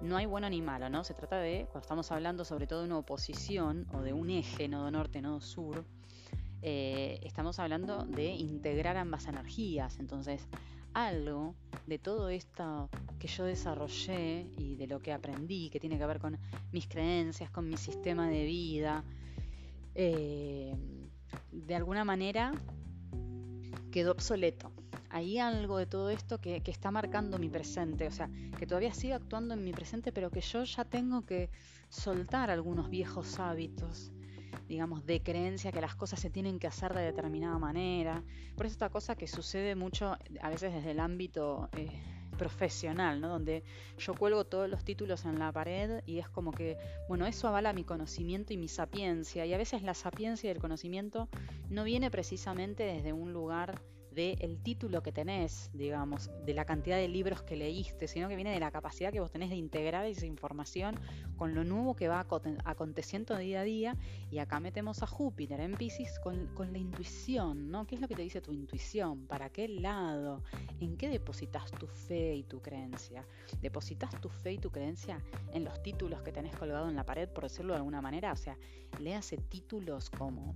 No 0.00 0.16
hay 0.16 0.26
bueno 0.26 0.48
ni 0.50 0.60
malo, 0.60 0.90
¿no? 0.90 1.04
Se 1.04 1.14
trata 1.14 1.38
de, 1.38 1.66
cuando 1.70 1.80
estamos 1.80 2.12
hablando 2.12 2.44
sobre 2.44 2.66
todo 2.66 2.80
de 2.80 2.86
una 2.86 2.98
oposición 2.98 3.86
o 3.92 4.02
de 4.02 4.12
un 4.12 4.30
eje, 4.30 4.68
nodo 4.68 4.90
norte, 4.90 5.22
nodo 5.22 5.40
sur, 5.40 5.84
eh, 6.60 7.20
estamos 7.22 7.58
hablando 7.58 8.04
de 8.04 8.26
integrar 8.26 8.96
ambas 8.96 9.26
energías. 9.26 9.98
Entonces, 9.98 10.46
algo 10.92 11.54
de 11.86 11.98
todo 11.98 12.28
esto 12.28 12.88
que 13.18 13.28
yo 13.28 13.44
desarrollé 13.44 14.46
y 14.58 14.76
de 14.76 14.86
lo 14.86 15.00
que 15.00 15.12
aprendí, 15.12 15.70
que 15.70 15.80
tiene 15.80 15.98
que 15.98 16.06
ver 16.06 16.18
con 16.18 16.38
mis 16.72 16.86
creencias, 16.86 17.50
con 17.50 17.68
mi 17.68 17.76
sistema 17.76 18.28
de 18.28 18.44
vida, 18.44 19.04
eh, 19.94 20.74
de 21.52 21.74
alguna 21.74 22.04
manera 22.04 22.52
quedó 23.90 24.12
obsoleto. 24.12 24.72
Hay 25.10 25.38
algo 25.38 25.78
de 25.78 25.86
todo 25.86 26.10
esto 26.10 26.40
que, 26.40 26.60
que, 26.62 26.70
está 26.72 26.90
marcando 26.90 27.38
mi 27.38 27.48
presente, 27.48 28.08
o 28.08 28.10
sea, 28.10 28.28
que 28.58 28.66
todavía 28.66 28.92
sigue 28.92 29.14
actuando 29.14 29.54
en 29.54 29.62
mi 29.62 29.72
presente, 29.72 30.10
pero 30.10 30.30
que 30.30 30.40
yo 30.40 30.64
ya 30.64 30.84
tengo 30.84 31.22
que 31.22 31.50
soltar 31.88 32.50
algunos 32.50 32.90
viejos 32.90 33.38
hábitos 33.38 34.10
digamos, 34.68 35.04
de 35.04 35.22
creencia 35.22 35.72
que 35.72 35.80
las 35.80 35.94
cosas 35.94 36.20
se 36.20 36.30
tienen 36.30 36.58
que 36.58 36.66
hacer 36.66 36.94
de 36.94 37.02
determinada 37.02 37.58
manera. 37.58 38.22
Por 38.56 38.66
eso 38.66 38.74
esta 38.74 38.88
cosa 38.88 39.14
que 39.14 39.26
sucede 39.26 39.74
mucho 39.74 40.16
a 40.40 40.48
veces 40.48 40.72
desde 40.72 40.92
el 40.92 41.00
ámbito 41.00 41.68
eh, 41.76 41.90
profesional, 42.34 43.20
¿no? 43.20 43.28
Donde 43.28 43.62
yo 43.98 44.14
cuelgo 44.14 44.44
todos 44.44 44.68
los 44.68 44.84
títulos 44.84 45.24
en 45.24 45.38
la 45.38 45.52
pared 45.52 46.02
y 46.06 46.18
es 46.18 46.28
como 46.28 46.52
que, 46.52 46.76
bueno, 47.08 47.26
eso 47.26 47.48
avala 47.48 47.72
mi 47.72 47.84
conocimiento 47.84 48.52
y 48.52 48.56
mi 48.56 48.68
sapiencia. 48.68 49.46
Y 49.46 49.54
a 49.54 49.58
veces 49.58 49.82
la 49.82 49.94
sapiencia 49.94 50.48
y 50.48 50.50
el 50.50 50.60
conocimiento 50.60 51.28
no 51.70 51.84
viene 51.84 52.10
precisamente 52.10 52.84
desde 52.84 53.12
un 53.12 53.32
lugar 53.32 53.80
del 54.14 54.58
título 54.62 55.02
que 55.02 55.12
tenés, 55.12 55.70
digamos, 55.72 56.30
de 56.44 56.54
la 56.54 56.64
cantidad 56.64 56.96
de 56.96 57.08
libros 57.08 57.42
que 57.42 57.56
leíste, 57.56 58.06
sino 58.06 58.28
que 58.28 58.36
viene 58.36 58.52
de 58.52 58.60
la 58.60 58.70
capacidad 58.70 59.12
que 59.12 59.20
vos 59.20 59.30
tenés 59.30 59.50
de 59.50 59.56
integrar 59.56 60.06
esa 60.06 60.26
información 60.26 60.98
con 61.36 61.54
lo 61.54 61.64
nuevo 61.64 61.94
que 61.96 62.08
va 62.08 62.26
aconteciendo 62.64 63.36
día 63.36 63.60
a 63.60 63.64
día. 63.64 63.96
Y 64.30 64.38
acá 64.38 64.60
metemos 64.60 65.02
a 65.02 65.06
Júpiter 65.06 65.60
en 65.60 65.74
Pisces 65.74 66.18
con, 66.20 66.46
con 66.54 66.72
la 66.72 66.78
intuición, 66.78 67.70
¿no? 67.70 67.86
¿Qué 67.86 67.96
es 67.96 68.00
lo 68.00 68.08
que 68.08 68.14
te 68.14 68.22
dice 68.22 68.40
tu 68.40 68.52
intuición? 68.52 69.26
¿Para 69.26 69.50
qué 69.50 69.68
lado? 69.68 70.42
¿En 70.80 70.96
qué 70.96 71.08
depositas 71.08 71.70
tu 71.72 71.86
fe 71.86 72.36
y 72.36 72.42
tu 72.44 72.60
creencia? 72.62 73.26
¿Depositas 73.60 74.20
tu 74.20 74.28
fe 74.28 74.52
y 74.52 74.58
tu 74.58 74.70
creencia 74.70 75.20
en 75.52 75.64
los 75.64 75.82
títulos 75.82 76.22
que 76.22 76.32
tenés 76.32 76.54
colgado 76.56 76.88
en 76.88 76.96
la 76.96 77.04
pared, 77.04 77.28
por 77.28 77.44
decirlo 77.44 77.72
de 77.72 77.78
alguna 77.78 78.00
manera? 78.00 78.32
O 78.32 78.36
sea, 78.36 78.56
léase 79.00 79.38
títulos 79.38 80.10
como 80.10 80.54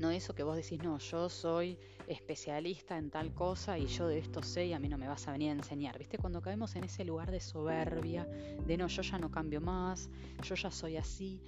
no 0.00 0.10
eso 0.10 0.34
que 0.34 0.42
vos 0.42 0.56
decís, 0.56 0.82
no, 0.82 0.98
yo 0.98 1.28
soy 1.28 1.78
especialista 2.10 2.98
en 2.98 3.10
tal 3.10 3.32
cosa 3.32 3.78
y 3.78 3.86
yo 3.86 4.08
de 4.08 4.18
esto 4.18 4.42
sé 4.42 4.66
y 4.66 4.72
a 4.72 4.78
mí 4.78 4.88
no 4.88 4.98
me 4.98 5.08
vas 5.08 5.28
a 5.28 5.32
venir 5.32 5.50
a 5.50 5.52
enseñar. 5.52 5.98
¿Viste? 5.98 6.18
Cuando 6.18 6.40
caemos 6.40 6.74
en 6.76 6.84
ese 6.84 7.04
lugar 7.04 7.30
de 7.30 7.40
soberbia, 7.40 8.24
de 8.24 8.76
no, 8.76 8.88
yo 8.88 9.02
ya 9.02 9.18
no 9.18 9.30
cambio 9.30 9.60
más, 9.60 10.10
yo 10.42 10.54
ya 10.54 10.70
soy 10.70 10.96
así, 10.96 11.40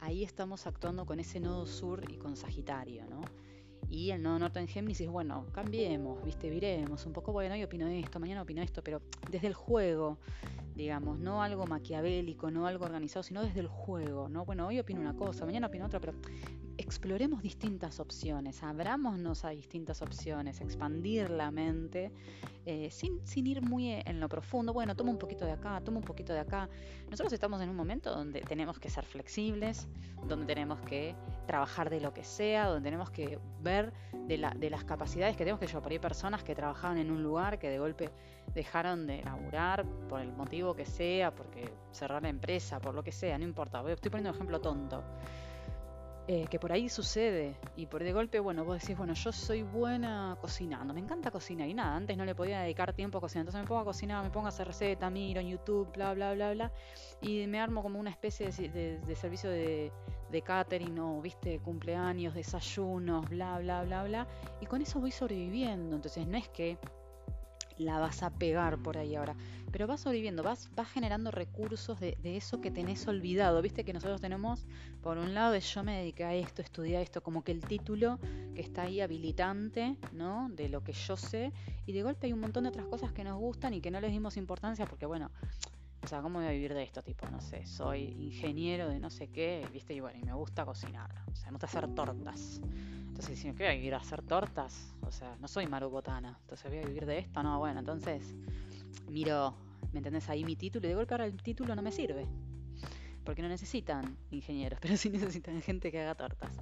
ahí 0.00 0.22
estamos 0.22 0.66
actuando 0.66 1.04
con 1.04 1.18
ese 1.20 1.40
nodo 1.40 1.66
sur 1.66 2.04
y 2.10 2.16
con 2.16 2.36
Sagitario, 2.36 3.04
¿no? 3.06 3.22
Y 3.88 4.10
el 4.10 4.22
nodo 4.22 4.38
norte 4.38 4.60
en 4.60 4.66
Géminis 4.66 5.00
es, 5.00 5.08
bueno, 5.08 5.46
cambiemos, 5.52 6.24
¿viste? 6.24 6.50
Viremos 6.50 7.06
un 7.06 7.12
poco, 7.12 7.32
bueno, 7.32 7.54
hoy 7.54 7.62
opino 7.62 7.86
esto, 7.86 8.18
mañana 8.18 8.42
opino 8.42 8.62
esto, 8.62 8.82
pero 8.82 9.02
desde 9.30 9.46
el 9.46 9.54
juego, 9.54 10.18
digamos, 10.74 11.18
no 11.18 11.42
algo 11.42 11.66
maquiavélico, 11.66 12.50
no 12.50 12.66
algo 12.66 12.84
organizado, 12.84 13.22
sino 13.22 13.42
desde 13.42 13.60
el 13.60 13.68
juego, 13.68 14.28
¿no? 14.28 14.44
Bueno, 14.44 14.66
hoy 14.66 14.80
opino 14.80 15.00
una 15.00 15.14
cosa, 15.14 15.44
mañana 15.46 15.68
opino 15.68 15.86
otra, 15.86 16.00
pero 16.00 16.14
exploremos 16.78 17.42
distintas 17.42 18.00
opciones, 18.00 18.62
abrámonos 18.62 19.44
a 19.44 19.50
distintas 19.50 20.02
opciones, 20.02 20.60
expandir 20.60 21.30
la 21.30 21.50
mente 21.50 22.12
eh, 22.66 22.90
sin, 22.90 23.20
ir 23.46 23.62
muy 23.62 23.92
en 23.92 24.20
lo 24.20 24.28
profundo. 24.28 24.72
Bueno, 24.72 24.96
toma 24.96 25.10
un 25.10 25.18
poquito 25.18 25.44
de 25.44 25.52
acá, 25.52 25.80
toma 25.84 25.98
un 25.98 26.04
poquito 26.04 26.32
de 26.32 26.40
acá. 26.40 26.68
Nosotros 27.10 27.32
estamos 27.32 27.60
en 27.60 27.68
un 27.68 27.76
momento 27.76 28.10
donde 28.10 28.40
tenemos 28.40 28.78
que 28.78 28.88
ser 28.88 29.04
flexibles, 29.04 29.86
donde 30.26 30.46
tenemos 30.46 30.80
que 30.80 31.14
trabajar 31.46 31.90
de 31.90 32.00
lo 32.00 32.14
que 32.14 32.24
sea, 32.24 32.66
donde 32.66 32.86
tenemos 32.86 33.10
que 33.10 33.38
ver 33.62 33.92
de, 34.26 34.38
las 34.38 34.84
capacidades 34.84 35.36
que 35.36 35.44
tenemos, 35.44 35.60
que 35.60 35.66
yo 35.66 35.82
por 35.82 35.92
ahí 35.92 35.98
personas 35.98 36.42
que 36.42 36.54
trabajaban 36.54 36.98
en 36.98 37.10
un 37.10 37.22
lugar 37.22 37.58
que 37.58 37.68
de 37.68 37.78
golpe 37.78 38.10
dejaron 38.54 39.06
de 39.06 39.22
laburar 39.22 39.84
por 40.08 40.20
el 40.20 40.32
motivo 40.32 40.74
que 40.74 40.86
sea, 40.86 41.34
porque 41.34 41.70
cerrar 41.92 42.22
la 42.22 42.30
empresa, 42.30 42.80
por 42.80 42.94
lo 42.94 43.04
que 43.04 43.12
sea, 43.12 43.36
no 43.38 43.44
importa. 43.44 43.82
Estoy 43.90 44.10
poniendo 44.10 44.30
un 44.30 44.36
ejemplo 44.36 44.60
tonto. 44.60 45.04
Eh, 46.26 46.46
que 46.48 46.58
por 46.58 46.72
ahí 46.72 46.88
sucede 46.88 47.54
y 47.76 47.84
por 47.84 48.02
de 48.02 48.14
golpe, 48.14 48.40
bueno, 48.40 48.64
vos 48.64 48.80
decís, 48.80 48.96
bueno, 48.96 49.12
yo 49.12 49.30
soy 49.30 49.62
buena 49.62 50.38
cocinando, 50.40 50.94
me 50.94 51.00
encanta 51.00 51.30
cocinar 51.30 51.68
y 51.68 51.74
nada, 51.74 51.94
antes 51.94 52.16
no 52.16 52.24
le 52.24 52.34
podía 52.34 52.60
dedicar 52.60 52.94
tiempo 52.94 53.18
a 53.18 53.20
cocinar, 53.20 53.42
entonces 53.42 53.60
me 53.60 53.68
pongo 53.68 53.82
a 53.82 53.84
cocinar, 53.84 54.24
me 54.24 54.30
pongo 54.30 54.46
a 54.46 54.48
hacer 54.48 54.66
recetas, 54.66 55.12
miro 55.12 55.42
en 55.42 55.48
YouTube, 55.48 55.92
bla, 55.92 56.14
bla, 56.14 56.32
bla, 56.32 56.52
bla, 56.52 56.72
y 57.20 57.46
me 57.46 57.60
armo 57.60 57.82
como 57.82 58.00
una 58.00 58.08
especie 58.08 58.46
de, 58.46 59.16
servicio 59.16 59.50
de, 59.50 59.92
de, 60.30 60.40
catering 60.40 60.98
o, 60.98 61.20
viste, 61.20 61.58
cumpleaños, 61.58 62.34
desayunos, 62.34 63.28
bla, 63.28 63.58
bla, 63.58 63.82
bla, 63.82 64.04
bla, 64.04 64.26
y 64.62 64.64
con 64.64 64.80
eso 64.80 65.00
voy 65.00 65.10
sobreviviendo, 65.10 65.94
entonces 65.94 66.26
no 66.26 66.38
es 66.38 66.48
que 66.48 66.78
la 67.78 67.98
vas 67.98 68.22
a 68.22 68.30
pegar 68.30 68.78
por 68.78 68.96
ahí 68.96 69.16
ahora. 69.16 69.34
Pero 69.72 69.86
vas 69.86 70.00
sobreviviendo, 70.00 70.42
vas, 70.42 70.70
vas 70.76 70.88
generando 70.88 71.30
recursos 71.30 71.98
de, 71.98 72.16
eso 72.22 72.60
que 72.60 72.70
tenés 72.70 73.06
olvidado. 73.08 73.60
Viste 73.62 73.84
que 73.84 73.92
nosotros 73.92 74.20
tenemos, 74.20 74.66
por 75.02 75.18
un 75.18 75.34
lado, 75.34 75.52
de 75.52 75.60
yo 75.60 75.82
me 75.82 75.98
dediqué 75.98 76.24
a 76.24 76.34
esto, 76.34 76.62
estudié 76.62 77.02
esto, 77.02 77.22
como 77.22 77.42
que 77.42 77.52
el 77.52 77.60
título 77.60 78.18
que 78.54 78.60
está 78.60 78.82
ahí 78.82 79.00
habilitante, 79.00 79.96
¿no? 80.12 80.48
De 80.50 80.68
lo 80.68 80.84
que 80.84 80.92
yo 80.92 81.16
sé. 81.16 81.52
Y 81.86 81.92
de 81.92 82.02
golpe 82.02 82.26
hay 82.26 82.32
un 82.32 82.40
montón 82.40 82.64
de 82.64 82.68
otras 82.70 82.86
cosas 82.86 83.12
que 83.12 83.24
nos 83.24 83.38
gustan 83.38 83.74
y 83.74 83.80
que 83.80 83.90
no 83.90 84.00
les 84.00 84.12
dimos 84.12 84.36
importancia 84.36 84.86
porque, 84.86 85.06
bueno, 85.06 85.30
o 86.04 86.06
sea, 86.06 86.20
¿cómo 86.20 86.38
voy 86.38 86.48
a 86.48 86.50
vivir 86.50 86.74
de 86.74 86.82
esto? 86.82 87.02
Tipo, 87.02 87.26
no 87.30 87.40
sé, 87.40 87.64
soy 87.66 88.14
ingeniero 88.18 88.88
de 88.88 89.00
no 89.00 89.08
sé 89.08 89.28
qué, 89.28 89.66
¿viste? 89.72 89.94
Y 89.94 90.00
bueno, 90.00 90.18
y 90.20 90.22
me 90.22 90.34
gusta 90.34 90.66
cocinar. 90.66 91.10
O 91.32 91.34
sea, 91.34 91.46
me 91.46 91.52
gusta 91.52 91.66
hacer 91.66 91.94
tortas. 91.94 92.60
Entonces, 93.06 93.38
si 93.38 93.46
me 93.46 93.54
voy 93.54 93.66
a 93.66 93.74
ir 93.74 93.94
a 93.94 93.98
hacer 93.98 94.22
tortas, 94.22 94.94
o 95.00 95.10
sea, 95.10 95.34
no 95.40 95.48
soy 95.48 95.66
marubotana, 95.66 96.36
entonces 96.42 96.70
voy 96.70 96.80
a 96.80 96.86
vivir 96.86 97.06
de 97.06 97.20
esto, 97.20 97.42
no, 97.42 97.58
bueno, 97.58 97.80
entonces 97.80 98.34
miro, 99.08 99.54
¿me 99.92 100.00
entendés? 100.00 100.28
Ahí 100.28 100.44
mi 100.44 100.56
título 100.56 100.86
y 100.86 100.90
de 100.90 100.94
golpe 100.94 101.14
ahora 101.14 101.24
el 101.24 101.42
título 101.42 101.74
no 101.74 101.80
me 101.80 101.90
sirve. 101.90 102.26
Porque 103.24 103.40
no 103.40 103.48
necesitan 103.48 104.18
ingenieros, 104.30 104.78
pero 104.82 104.98
sí 104.98 105.08
necesitan 105.08 105.62
gente 105.62 105.90
que 105.90 106.02
haga 106.02 106.14
tortas. 106.14 106.52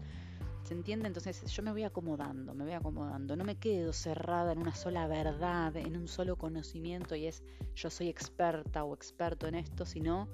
¿Se 0.72 0.78
entiende? 0.78 1.06
Entonces 1.06 1.44
yo 1.52 1.62
me 1.62 1.70
voy 1.70 1.82
acomodando, 1.82 2.54
me 2.54 2.64
voy 2.64 2.72
acomodando. 2.72 3.36
No 3.36 3.44
me 3.44 3.56
quedo 3.56 3.92
cerrada 3.92 4.52
en 4.52 4.58
una 4.58 4.74
sola 4.74 5.06
verdad, 5.06 5.76
en 5.76 5.98
un 5.98 6.08
solo 6.08 6.36
conocimiento 6.36 7.14
y 7.14 7.26
es 7.26 7.42
yo 7.74 7.90
soy 7.90 8.08
experta 8.08 8.82
o 8.82 8.94
experto 8.94 9.46
en 9.46 9.56
esto, 9.56 9.84
sino 9.84 10.30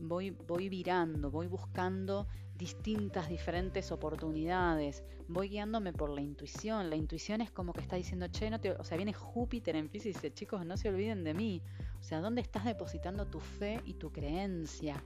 voy, 0.00 0.30
voy 0.30 0.68
virando, 0.68 1.30
voy 1.30 1.46
buscando 1.46 2.26
distintas, 2.56 3.28
diferentes 3.28 3.92
oportunidades. 3.92 5.04
Voy 5.28 5.50
guiándome 5.50 5.92
por 5.92 6.10
la 6.10 6.22
intuición. 6.22 6.90
La 6.90 6.96
intuición 6.96 7.40
es 7.40 7.52
como 7.52 7.72
que 7.72 7.82
está 7.82 7.94
diciendo, 7.94 8.26
che, 8.26 8.50
no 8.50 8.60
te... 8.60 8.72
o 8.72 8.82
sea, 8.82 8.96
viene 8.96 9.12
Júpiter 9.12 9.76
en 9.76 9.88
Pisces 9.88 10.06
y 10.06 10.12
dice, 10.14 10.34
chicos, 10.34 10.66
no 10.66 10.76
se 10.76 10.88
olviden 10.88 11.22
de 11.22 11.34
mí. 11.34 11.62
O 12.00 12.02
sea, 12.02 12.20
¿dónde 12.20 12.40
estás 12.40 12.64
depositando 12.64 13.26
tu 13.26 13.38
fe 13.38 13.80
y 13.84 13.94
tu 13.94 14.10
creencia? 14.10 15.00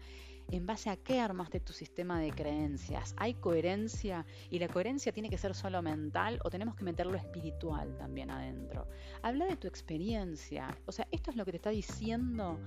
¿En 0.53 0.67
base 0.67 0.91
a 0.91 0.97
qué 0.97 1.21
armaste 1.21 1.61
tu 1.61 1.73
sistema 1.73 2.21
de 2.21 2.33
creencias? 2.33 3.15
¿Hay 3.17 3.35
coherencia? 3.35 4.27
¿Y 4.51 4.59
la 4.59 4.69
coherencia 4.69 5.13
tiene 5.13 5.31
que 5.31 5.39
ser 5.39 5.55
solo 5.55 5.81
mental 5.81 6.41
o 6.45 6.51
tenemos 6.51 6.75
que 6.75 6.85
meterlo 6.85 7.17
espiritual 7.17 7.97
también 7.97 8.31
adentro? 8.31 8.89
Habla 9.23 9.47
de 9.47 9.57
tu 9.57 9.69
experiencia. 9.69 10.77
O 10.87 10.93
sea, 10.93 11.07
esto 11.13 11.31
es 11.31 11.37
lo 11.37 11.45
que 11.45 11.53
te 11.53 11.59
está 11.59 11.71
diciendo. 11.71 12.59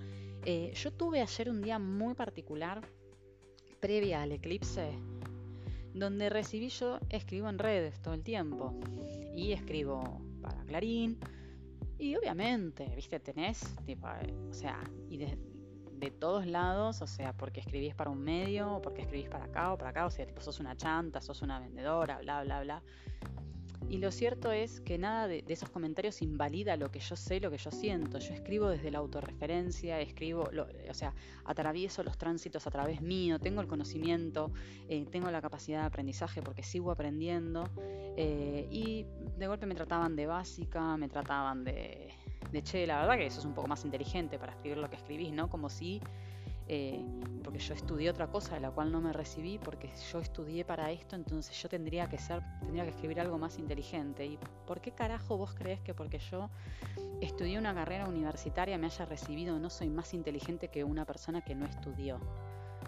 Eh, 0.46 0.72
yo 0.76 0.94
tuve 0.94 1.22
ayer 1.22 1.50
un 1.50 1.62
día 1.62 1.78
muy 1.78 2.14
particular 2.14 2.82
previa 3.82 4.22
al 4.22 4.32
eclipse, 4.32 4.92
donde 5.94 6.30
recibí 6.30 6.70
yo, 6.70 7.00
escribo 7.10 7.50
en 7.50 7.60
redes 7.60 8.02
todo 8.02 8.14
el 8.14 8.24
tiempo 8.24 8.80
y 9.36 9.52
escribo 9.52 10.22
para 10.42 10.64
Clarín 10.64 11.20
y 11.98 12.16
obviamente, 12.16 12.92
viste, 12.96 13.20
tenés, 13.20 13.62
tipo, 13.86 14.08
o 14.50 14.54
sea, 14.54 14.80
y 15.10 15.18
de, 15.18 15.38
de 16.04 16.12
todos 16.12 16.46
lados, 16.46 17.02
o 17.02 17.08
sea, 17.08 17.34
porque 17.34 17.60
escribís 17.60 17.96
para 17.96 18.10
un 18.10 18.22
medio, 18.22 18.76
o 18.76 18.82
porque 18.82 19.02
escribís 19.02 19.30
para 19.30 19.46
acá 19.46 19.74
o 19.74 19.78
para 19.78 19.92
acá, 19.92 20.06
o 20.06 20.12
sea, 20.12 20.26
tipo, 20.26 20.42
sos 20.42 20.60
una 20.60 20.76
chanta, 20.76 21.22
sos 21.22 21.42
una 21.42 21.60
vendedora, 21.60 22.20
bla, 22.20 22.44
bla, 22.44 22.62
bla. 22.62 22.84
Y 23.90 23.98
lo 23.98 24.12
cierto 24.12 24.52
es 24.52 24.80
que 24.80 24.98
nada 24.98 25.28
de, 25.28 25.44
esos 25.48 25.70
comentarios 25.70 26.22
invalida 26.22 26.78
lo 26.78 26.90
que 26.90 27.00
yo 27.00 27.16
sé, 27.16 27.40
lo 27.40 27.52
que 27.52 27.58
yo 27.58 27.70
siento. 27.70 28.18
Yo 28.18 28.34
escribo 28.34 28.70
desde 28.70 28.90
la 28.90 28.98
autorreferencia, 29.00 30.00
escribo, 30.00 30.50
o 30.90 30.94
sea, 30.94 31.14
atravieso 31.46 32.02
los 32.02 32.18
tránsitos 32.18 32.66
a 32.66 32.72
través 32.72 33.02
mío, 33.02 33.40
tengo 33.40 33.62
el 33.62 33.68
conocimiento, 33.68 34.52
eh, 34.90 35.06
tengo 35.12 35.30
la 35.30 35.42
capacidad 35.42 35.82
de 35.82 35.86
aprendizaje 35.86 36.42
porque 36.42 36.64
sigo 36.64 36.92
aprendiendo. 36.92 37.70
Eh, 38.18 38.68
y 38.72 39.06
de 39.38 39.48
golpe 39.48 39.66
me 39.66 39.76
trataban 39.76 40.16
de 40.16 40.26
básica, 40.26 40.98
me 40.98 41.10
trataban 41.10 41.64
de, 41.64 42.14
de 42.52 42.64
che, 42.64 42.86
la 42.86 43.02
verdad 43.02 43.16
que 43.16 43.26
eso 43.26 43.40
es 43.40 43.46
un 43.46 43.54
poco 43.54 43.68
más 43.68 43.84
inteligente 43.86 44.38
para 44.38 44.54
escribir 44.54 44.78
lo 44.78 44.90
que 44.90 44.96
escribís, 44.96 45.32
¿no? 45.32 45.50
Como 45.50 45.70
si 45.70 46.02
eh, 46.68 47.04
porque 47.44 47.60
yo 47.60 47.74
estudié 47.74 48.10
otra 48.10 48.28
cosa 48.28 48.56
de 48.56 48.62
la 48.62 48.72
cual 48.72 48.92
no 48.92 49.02
me 49.02 49.12
recibí, 49.12 49.58
porque 49.58 49.92
yo 50.12 50.20
estudié 50.20 50.64
para 50.64 50.92
esto, 50.92 51.16
entonces 51.16 51.62
yo 51.62 51.68
tendría 51.68 52.08
que 52.08 52.18
ser, 52.18 52.42
tendría 52.62 52.84
que 52.84 52.92
escribir 52.92 53.20
algo 53.20 53.38
más 53.38 53.60
inteligente. 53.60 54.26
¿Y 54.26 54.40
por 54.66 54.80
qué 54.80 54.92
carajo 54.92 55.38
vos 55.38 55.54
crees 55.54 55.82
que 55.82 55.94
porque 55.94 56.20
yo 56.20 56.50
estudié 57.20 57.58
una 57.58 57.74
carrera 57.74 58.08
universitaria 58.08 58.78
me 58.78 58.88
haya 58.88 59.06
recibido 59.06 59.60
no 59.60 59.70
soy 59.70 59.90
más 59.90 60.14
inteligente 60.14 60.70
que 60.70 60.84
una 60.84 61.06
persona 61.06 61.42
que 61.42 61.54
no 61.54 61.66
estudió? 61.66 62.20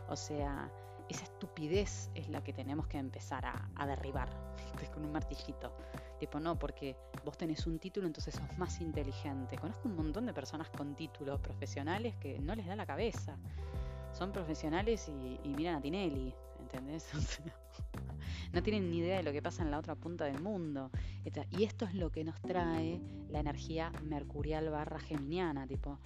O 0.07 0.15
sea, 0.15 0.71
esa 1.09 1.24
estupidez 1.24 2.09
es 2.15 2.29
la 2.29 2.43
que 2.43 2.53
tenemos 2.53 2.88
que 2.88 2.97
empezar 2.97 3.45
a, 3.45 3.69
a 3.75 3.85
derribar 3.85 4.29
con 4.93 5.03
un 5.03 5.12
martillito. 5.12 5.74
Tipo, 6.25 6.39
no, 6.39 6.58
porque 6.58 6.96
vos 7.24 7.38
tenés 7.38 7.67
un 7.67 7.77
título, 7.77 8.08
entonces 8.08 8.34
sos 8.34 8.58
más 8.58 8.82
inteligente. 8.82 9.60
Conozco 9.60 9.88
un 9.88 9.96
montón 9.96 10.25
de 10.25 10.34
personas 10.34 10.67
con 10.72 10.96
títulos 10.96 11.39
profesionales 11.39 12.15
que 12.15 12.39
no 12.39 12.55
les 12.55 12.65
da 12.65 12.75
la 12.75 12.88
cabeza. 12.88 13.38
Son 14.12 14.32
profesionales 14.32 15.08
y, 15.08 15.48
miran 15.50 15.75
a 15.75 15.82
Tinelli, 15.82 16.34
¿entendés? 16.60 17.08
no 18.53 18.63
tienen 18.63 18.89
ni 18.89 18.98
idea 18.98 19.17
de 19.17 19.24
lo 19.24 19.32
que 19.32 19.44
pasa 19.44 19.62
en 19.62 19.70
la 19.70 19.77
otra 19.77 19.94
punta 19.94 20.25
del 20.25 20.41
mundo. 20.41 20.89
Y 21.51 21.63
esto 21.63 21.86
es 21.86 21.94
lo 21.94 22.10
que 22.10 22.24
nos 22.24 22.41
trae 22.41 23.00
la 23.29 23.41
energía 23.41 23.91
mercurial 24.01 24.72
barra 24.72 24.98
geminiana, 24.98 25.67
tipo, 25.67 26.00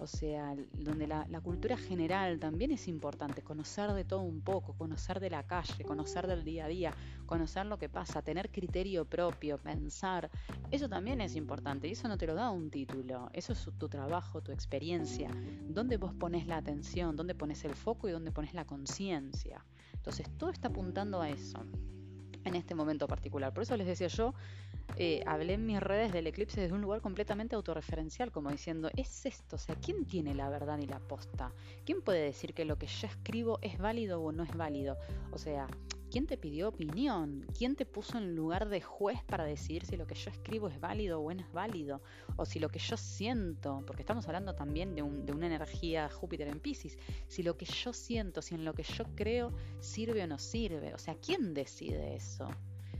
o 0.00 0.06
sea, 0.06 0.56
donde 0.72 1.06
la, 1.06 1.26
cultura 1.42 1.76
general 1.76 2.38
también 2.40 2.70
es 2.70 2.88
importante, 2.88 3.42
conocer 3.42 3.92
de 3.92 4.04
todo 4.04 4.22
un 4.22 4.40
poco, 4.40 4.72
conocer 4.72 5.20
de 5.20 5.28
la 5.28 5.42
calle, 5.42 5.84
conocer 5.84 6.26
del 6.26 6.42
día 6.42 6.64
a 6.64 6.68
día, 6.68 6.94
conocer 7.26 7.66
lo 7.66 7.78
que 7.78 7.90
pasa, 7.90 8.22
tener 8.22 8.50
criterio 8.50 9.04
propio, 9.04 9.58
pensar, 9.58 10.30
eso 10.70 10.88
también 10.88 11.20
es 11.20 11.36
importante 11.36 11.86
y 11.86 11.92
eso 11.92 12.08
no 12.08 12.16
te 12.16 12.26
lo 12.26 12.34
da 12.34 12.50
un 12.50 12.70
título, 12.70 13.28
eso 13.34 13.52
es 13.52 13.68
tu 13.78 13.88
trabajo, 13.88 14.42
tu 14.42 14.52
experiencia, 14.52 15.30
dónde 15.68 15.98
vos 15.98 16.14
pones 16.14 16.46
la 16.46 16.56
atención, 16.56 17.14
dónde 17.14 17.34
pones 17.34 17.62
el 17.64 17.74
foco 17.74 18.08
y 18.08 18.12
dónde 18.12 18.32
pones 18.32 18.54
la 18.54 18.64
conciencia. 18.64 19.64
Entonces, 19.92 20.26
todo 20.38 20.48
está 20.48 20.68
apuntando 20.68 21.20
a 21.20 21.28
eso. 21.28 21.58
en 22.42 22.54
este 22.54 22.74
momento 22.74 23.06
particular. 23.06 23.52
Por 23.52 23.64
eso 23.64 23.76
les 23.76 23.86
decía 23.86 24.06
yo, 24.08 24.32
eh, 24.96 25.22
hablé 25.26 25.54
en 25.54 25.66
mis 25.66 25.80
redes 25.80 26.12
del 26.12 26.26
eclipse 26.26 26.60
desde 26.60 26.74
un 26.74 26.82
lugar 26.82 27.00
completamente 27.00 27.56
autorreferencial, 27.56 28.30
como 28.30 28.50
diciendo, 28.50 28.90
es 28.96 29.26
esto, 29.26 29.56
o 29.56 29.58
sea, 29.58 29.74
¿quién 29.76 30.04
tiene 30.04 30.34
la 30.34 30.48
verdad 30.48 30.78
y 30.78 30.86
la 30.86 30.98
posta? 31.00 31.52
¿Quién 31.84 32.02
puede 32.02 32.22
decir 32.22 32.54
que 32.54 32.64
lo 32.64 32.76
que 32.76 32.86
yo 32.86 33.06
escribo 33.06 33.58
es 33.62 33.78
válido 33.78 34.20
o 34.20 34.32
no 34.32 34.42
es 34.42 34.54
válido? 34.56 34.96
O 35.32 35.38
sea, 35.38 35.68
¿quién 36.10 36.26
te 36.26 36.36
pidió 36.36 36.68
opinión? 36.68 37.46
¿Quién 37.56 37.76
te 37.76 37.86
puso 37.86 38.18
en 38.18 38.34
lugar 38.34 38.68
de 38.68 38.80
juez 38.80 39.22
para 39.24 39.44
decidir 39.44 39.84
si 39.84 39.96
lo 39.96 40.06
que 40.06 40.14
yo 40.14 40.30
escribo 40.30 40.68
es 40.68 40.80
válido 40.80 41.20
o 41.20 41.32
no 41.32 41.40
es 41.40 41.52
válido? 41.52 42.02
O 42.36 42.44
si 42.44 42.58
lo 42.58 42.68
que 42.68 42.78
yo 42.78 42.96
siento, 42.96 43.82
porque 43.86 44.02
estamos 44.02 44.26
hablando 44.26 44.54
también 44.54 44.94
de, 44.94 45.02
de 45.02 45.32
una 45.32 45.46
energía 45.46 46.08
Júpiter 46.10 46.48
en 46.48 46.60
Pisces, 46.60 46.98
si 47.28 47.42
lo 47.42 47.56
que 47.56 47.64
yo 47.64 47.92
siento, 47.92 48.42
si 48.42 48.54
en 48.54 48.64
lo 48.64 48.74
que 48.74 48.82
yo 48.82 49.04
creo 49.14 49.52
sirve 49.78 50.22
o 50.22 50.26
no 50.26 50.38
sirve. 50.38 50.94
O 50.94 50.98
sea, 50.98 51.14
¿quién 51.14 51.54
decide 51.54 52.16
eso? 52.16 52.48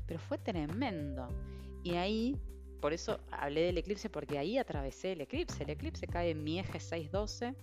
Pero 0.06 0.20
fue 0.20 0.38
tremendo. 0.38 1.28
Y 1.82 1.94
ahí, 1.94 2.36
por 2.80 2.92
eso 2.92 3.20
hablé 3.30 3.62
del 3.62 3.78
eclipse, 3.78 4.10
porque 4.10 4.38
ahí 4.38 4.58
atravesé 4.58 5.12
el 5.12 5.22
eclipse. 5.22 5.62
El 5.64 5.70
eclipse 5.70 6.06
cae 6.06 6.30
en 6.30 6.44
mi 6.44 6.58
eje 6.58 6.80
612. 6.80 7.54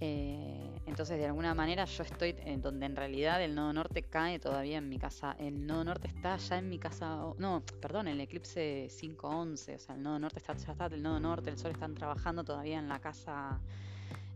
Eh, 0.00 0.80
entonces, 0.86 1.16
de 1.16 1.26
alguna 1.26 1.54
manera, 1.54 1.84
yo 1.84 2.02
estoy 2.02 2.34
en 2.44 2.60
donde 2.60 2.86
en 2.86 2.96
realidad 2.96 3.42
el 3.42 3.54
nodo 3.54 3.72
norte 3.72 4.02
cae 4.02 4.38
todavía 4.40 4.78
en 4.78 4.88
mi 4.88 4.98
casa. 4.98 5.36
El 5.38 5.66
nodo 5.66 5.84
norte 5.84 6.08
está 6.08 6.36
ya 6.36 6.58
en 6.58 6.68
mi 6.68 6.78
casa. 6.78 7.32
No, 7.38 7.62
perdón, 7.80 8.08
el 8.08 8.20
eclipse 8.20 8.88
511. 9.00 9.76
O 9.76 9.78
sea, 9.78 9.94
el 9.94 10.02
nodo 10.02 10.18
norte 10.18 10.38
está, 10.38 10.54
ya 10.54 10.72
está, 10.72 10.86
el 10.86 11.02
nodo 11.02 11.20
norte, 11.20 11.50
el 11.50 11.58
sol 11.58 11.70
están 11.70 11.94
trabajando 11.94 12.42
todavía 12.42 12.78
en 12.78 12.88
la 12.88 13.00
casa 13.00 13.60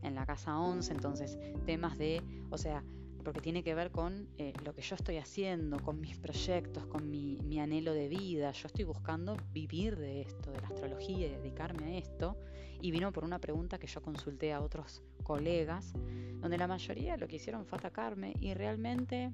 en 0.02 0.14
la 0.14 0.26
casa 0.26 0.58
11, 0.58 0.92
entonces 0.92 1.38
temas 1.64 1.98
de, 1.98 2.22
o 2.50 2.58
sea, 2.58 2.82
porque 3.26 3.40
tiene 3.40 3.64
que 3.64 3.74
ver 3.74 3.90
con 3.90 4.28
eh, 4.38 4.52
lo 4.64 4.72
que 4.72 4.82
yo 4.82 4.94
estoy 4.94 5.16
haciendo, 5.16 5.80
con 5.80 6.00
mis 6.00 6.16
proyectos, 6.16 6.86
con 6.86 7.10
mi, 7.10 7.58
anhelo 7.58 7.92
de 7.92 8.08
vida. 8.08 8.52
Yo 8.52 8.68
estoy 8.68 8.84
buscando 8.84 9.36
vivir 9.52 9.96
de 9.96 10.20
esto, 10.20 10.52
de 10.52 10.60
la 10.60 10.68
astrología 10.68 11.26
y 11.26 11.30
dedicarme 11.30 11.86
a 11.86 11.98
esto. 11.98 12.36
Y 12.80 12.92
vino 12.92 13.10
por 13.10 13.24
una 13.24 13.40
pregunta 13.40 13.78
que 13.78 13.88
yo 13.88 14.00
consulté 14.00 14.52
a 14.52 14.60
otros 14.60 15.02
colegas, 15.24 15.92
donde 16.40 16.56
la 16.56 16.68
mayoría 16.68 17.16
lo 17.16 17.26
que 17.26 17.34
hicieron 17.34 17.66
fue 17.66 17.78
atacarme 17.78 18.32
y 18.38 18.54
realmente 18.54 19.32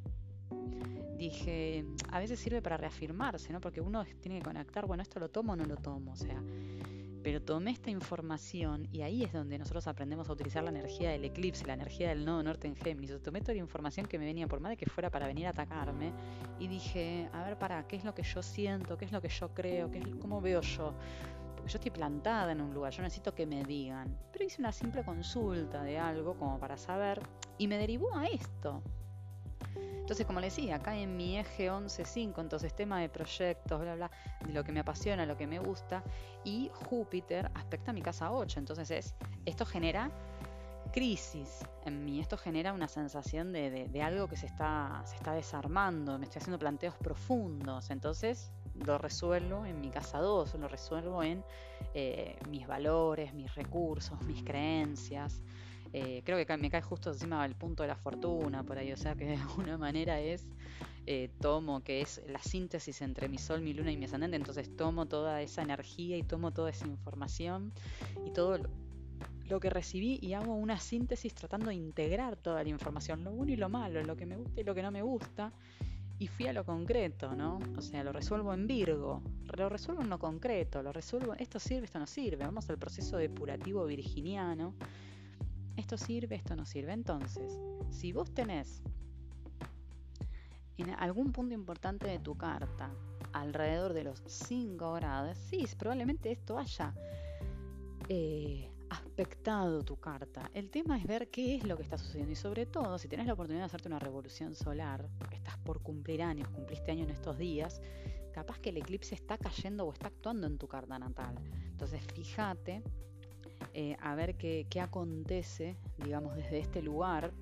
dije, 1.18 1.84
a 2.08 2.18
veces 2.18 2.40
sirve 2.40 2.62
para 2.62 2.78
reafirmarse, 2.78 3.52
¿no? 3.52 3.60
Porque 3.60 3.82
uno 3.82 4.06
tiene 4.22 4.38
que 4.38 4.44
conectar, 4.44 4.86
bueno, 4.86 5.02
esto 5.02 5.20
lo 5.20 5.28
tomo 5.28 5.52
o 5.52 5.56
no 5.56 5.66
lo 5.66 5.76
tomo, 5.76 6.12
o 6.12 6.16
sea, 6.16 6.42
pero 7.22 7.40
tomé 7.40 7.70
esta 7.70 7.90
información 7.90 8.88
y 8.92 9.02
ahí 9.02 9.24
es 9.24 9.32
donde 9.32 9.58
nosotros 9.58 9.86
aprendemos 9.86 10.28
a 10.28 10.32
utilizar 10.32 10.62
la 10.62 10.70
energía 10.70 11.10
del 11.10 11.24
eclipse, 11.24 11.66
la 11.66 11.74
energía 11.74 12.08
del 12.08 12.24
nodo 12.24 12.42
norte 12.42 12.66
en 12.66 12.74
Géminis. 12.74 13.22
Tomé 13.22 13.40
toda 13.40 13.54
la 13.54 13.60
información 13.60 14.06
que 14.06 14.18
me 14.18 14.24
venía 14.24 14.46
por 14.48 14.60
de 14.60 14.76
que 14.76 14.86
fuera 14.86 15.10
para 15.10 15.26
venir 15.26 15.46
a 15.46 15.50
atacarme 15.50 16.12
y 16.58 16.68
dije, 16.68 17.28
a 17.32 17.44
ver, 17.44 17.58
para, 17.58 17.86
¿qué 17.86 17.96
es 17.96 18.04
lo 18.04 18.14
que 18.14 18.22
yo 18.22 18.42
siento? 18.42 18.96
¿Qué 18.96 19.04
es 19.04 19.12
lo 19.12 19.20
que 19.20 19.28
yo 19.28 19.52
creo? 19.54 19.90
¿Qué 19.90 19.98
es, 19.98 20.06
¿Cómo 20.20 20.40
veo 20.40 20.60
yo? 20.60 20.94
Porque 21.56 21.70
yo 21.70 21.78
estoy 21.78 21.90
plantada 21.90 22.52
en 22.52 22.60
un 22.60 22.72
lugar, 22.72 22.92
yo 22.92 23.02
necesito 23.02 23.34
que 23.34 23.46
me 23.46 23.64
digan. 23.64 24.16
Pero 24.32 24.44
hice 24.44 24.60
una 24.60 24.72
simple 24.72 25.04
consulta 25.04 25.82
de 25.82 25.98
algo 25.98 26.34
como 26.36 26.58
para 26.58 26.76
saber 26.76 27.20
y 27.58 27.68
me 27.68 27.78
derivó 27.78 28.16
a 28.16 28.26
esto. 28.26 28.82
Entonces, 30.02 30.26
como 30.26 30.40
les 30.40 30.56
decía, 30.56 30.76
acá 30.76 30.96
en 30.96 31.16
mi 31.16 31.38
eje 31.38 31.70
11.5, 31.70 32.40
entonces 32.40 32.74
tema 32.74 33.00
de 33.00 33.08
proyectos, 33.08 33.80
bla, 33.80 33.94
bla, 33.94 34.10
de 34.44 34.52
lo 34.52 34.64
que 34.64 34.72
me 34.72 34.80
apasiona, 34.80 35.24
lo 35.26 35.36
que 35.36 35.46
me 35.46 35.60
gusta, 35.60 36.02
y 36.44 36.70
Júpiter 36.74 37.50
aspecta 37.54 37.92
mi 37.92 38.02
casa 38.02 38.32
8. 38.32 38.58
Entonces, 38.58 38.90
es, 38.90 39.14
esto 39.46 39.64
genera 39.64 40.10
crisis 40.92 41.60
en 41.84 42.04
mí, 42.04 42.18
esto 42.18 42.36
genera 42.36 42.72
una 42.72 42.88
sensación 42.88 43.52
de, 43.52 44.02
algo 44.02 44.26
que 44.26 44.36
se 44.36 44.46
está, 44.46 45.02
se 45.06 45.14
está 45.14 45.34
desarmando, 45.34 46.18
me 46.18 46.24
estoy 46.24 46.40
haciendo 46.40 46.58
planteos 46.58 46.96
profundos. 46.96 47.90
Entonces, 47.90 48.50
lo 48.74 48.98
resuelvo 48.98 49.64
en 49.64 49.80
mi 49.80 49.90
casa 49.90 50.18
2, 50.18 50.54
lo 50.54 50.66
resuelvo 50.66 51.22
en 51.22 51.44
eh, 51.94 52.36
mis 52.48 52.66
valores, 52.66 53.34
mis 53.34 53.54
recursos, 53.54 54.20
mis 54.22 54.42
creencias. 54.42 55.42
Eh, 55.92 56.22
creo 56.24 56.44
que 56.44 56.56
me 56.56 56.70
cae 56.70 56.80
justo 56.80 57.10
encima 57.10 57.42
del 57.42 57.54
punto 57.54 57.82
de 57.82 57.88
la 57.88 57.96
fortuna 57.96 58.62
por 58.62 58.78
ahí, 58.78 58.92
o 58.92 58.96
sea 58.96 59.14
que 59.14 59.26
de 59.26 59.36
alguna 59.36 59.76
manera 59.76 60.20
es, 60.20 60.46
eh, 61.06 61.30
tomo, 61.40 61.82
que 61.82 62.00
es 62.00 62.22
la 62.28 62.40
síntesis 62.40 63.02
entre 63.02 63.28
mi 63.28 63.38
sol, 63.38 63.60
mi 63.60 63.74
luna 63.74 63.92
y 63.92 63.96
mi 63.96 64.06
ascendente, 64.06 64.36
entonces 64.36 64.74
tomo 64.76 65.06
toda 65.06 65.42
esa 65.42 65.62
energía 65.62 66.16
y 66.16 66.22
tomo 66.22 66.52
toda 66.52 66.70
esa 66.70 66.86
información 66.86 67.72
y 68.24 68.30
todo 68.30 68.58
lo, 69.48 69.60
que 69.60 69.68
recibí 69.68 70.18
y 70.22 70.32
hago 70.32 70.54
una 70.54 70.78
síntesis 70.78 71.34
tratando 71.34 71.66
de 71.66 71.74
integrar 71.74 72.36
toda 72.36 72.62
la 72.62 72.70
información, 72.70 73.22
lo 73.22 73.32
bueno 73.32 73.52
y 73.52 73.56
lo 73.56 73.68
malo, 73.68 74.02
lo 74.02 74.16
que 74.16 74.24
me 74.24 74.36
gusta 74.36 74.62
y 74.62 74.64
lo 74.64 74.74
que 74.74 74.82
no 74.82 74.90
me 74.90 75.02
gusta. 75.02 75.52
Y 76.18 76.28
fui 76.28 76.46
a 76.46 76.52
lo 76.52 76.64
concreto, 76.64 77.34
¿no? 77.34 77.58
O 77.76 77.82
sea, 77.82 78.04
lo 78.04 78.12
resuelvo 78.12 78.54
en 78.54 78.66
Virgo, 78.66 79.22
lo 79.56 79.68
resuelvo 79.68 80.02
en 80.02 80.08
lo 80.08 80.18
concreto, 80.18 80.82
lo 80.82 80.92
resuelvo, 80.92 81.34
esto 81.34 81.58
sirve, 81.58 81.84
esto 81.84 81.98
no 81.98 82.06
sirve, 82.06 82.44
vamos 82.44 82.70
al 82.70 82.78
proceso 82.78 83.16
depurativo 83.16 83.84
virginiano, 83.84 84.72
esto 85.76 85.96
sirve, 85.96 86.36
esto 86.36 86.56
no 86.56 86.64
sirve. 86.64 86.92
Entonces, 86.92 87.60
si 87.90 88.12
vos 88.12 88.32
tenés 88.32 88.82
en 90.76 90.90
algún 90.90 91.32
punto 91.32 91.54
importante 91.54 92.06
de 92.06 92.18
tu 92.18 92.36
carta 92.36 92.90
alrededor 93.32 93.92
de 93.92 94.04
los 94.04 94.22
5 94.26 94.94
grados, 94.94 95.38
sí, 95.38 95.66
probablemente 95.78 96.30
esto 96.30 96.58
haya 96.58 96.94
eh, 98.08 98.70
aspectado 98.90 99.82
tu 99.82 99.96
carta. 99.96 100.50
El 100.54 100.70
tema 100.70 100.98
es 100.98 101.06
ver 101.06 101.30
qué 101.30 101.56
es 101.56 101.64
lo 101.64 101.76
que 101.76 101.82
está 101.82 101.96
sucediendo 101.96 102.32
y 102.32 102.36
sobre 102.36 102.66
todo 102.66 102.98
si 102.98 103.08
tenés 103.08 103.26
la 103.26 103.32
oportunidad 103.32 103.62
de 103.62 103.66
hacerte 103.66 103.88
una 103.88 103.98
revolución 103.98 104.54
solar, 104.54 105.08
estás 105.32 105.56
por 105.58 105.80
cumplir 105.82 106.22
años, 106.22 106.48
cumpliste 106.48 106.90
año 106.90 107.04
en 107.04 107.10
estos 107.10 107.38
días, 107.38 107.80
capaz 108.32 108.58
que 108.58 108.70
el 108.70 108.78
eclipse 108.78 109.14
está 109.14 109.38
cayendo 109.38 109.86
o 109.86 109.92
está 109.92 110.08
actuando 110.08 110.46
en 110.46 110.58
tu 110.58 110.68
carta 110.68 110.98
natal. 110.98 111.36
Entonces 111.70 112.02
fíjate 112.14 112.82
eh, 113.74 113.96
a 114.00 114.14
ver 114.14 114.36
qué, 114.36 114.66
acontece, 114.80 115.76
digamos, 115.98 116.36
desde 116.36 116.58
este 116.58 116.82
lugar. 116.82 117.32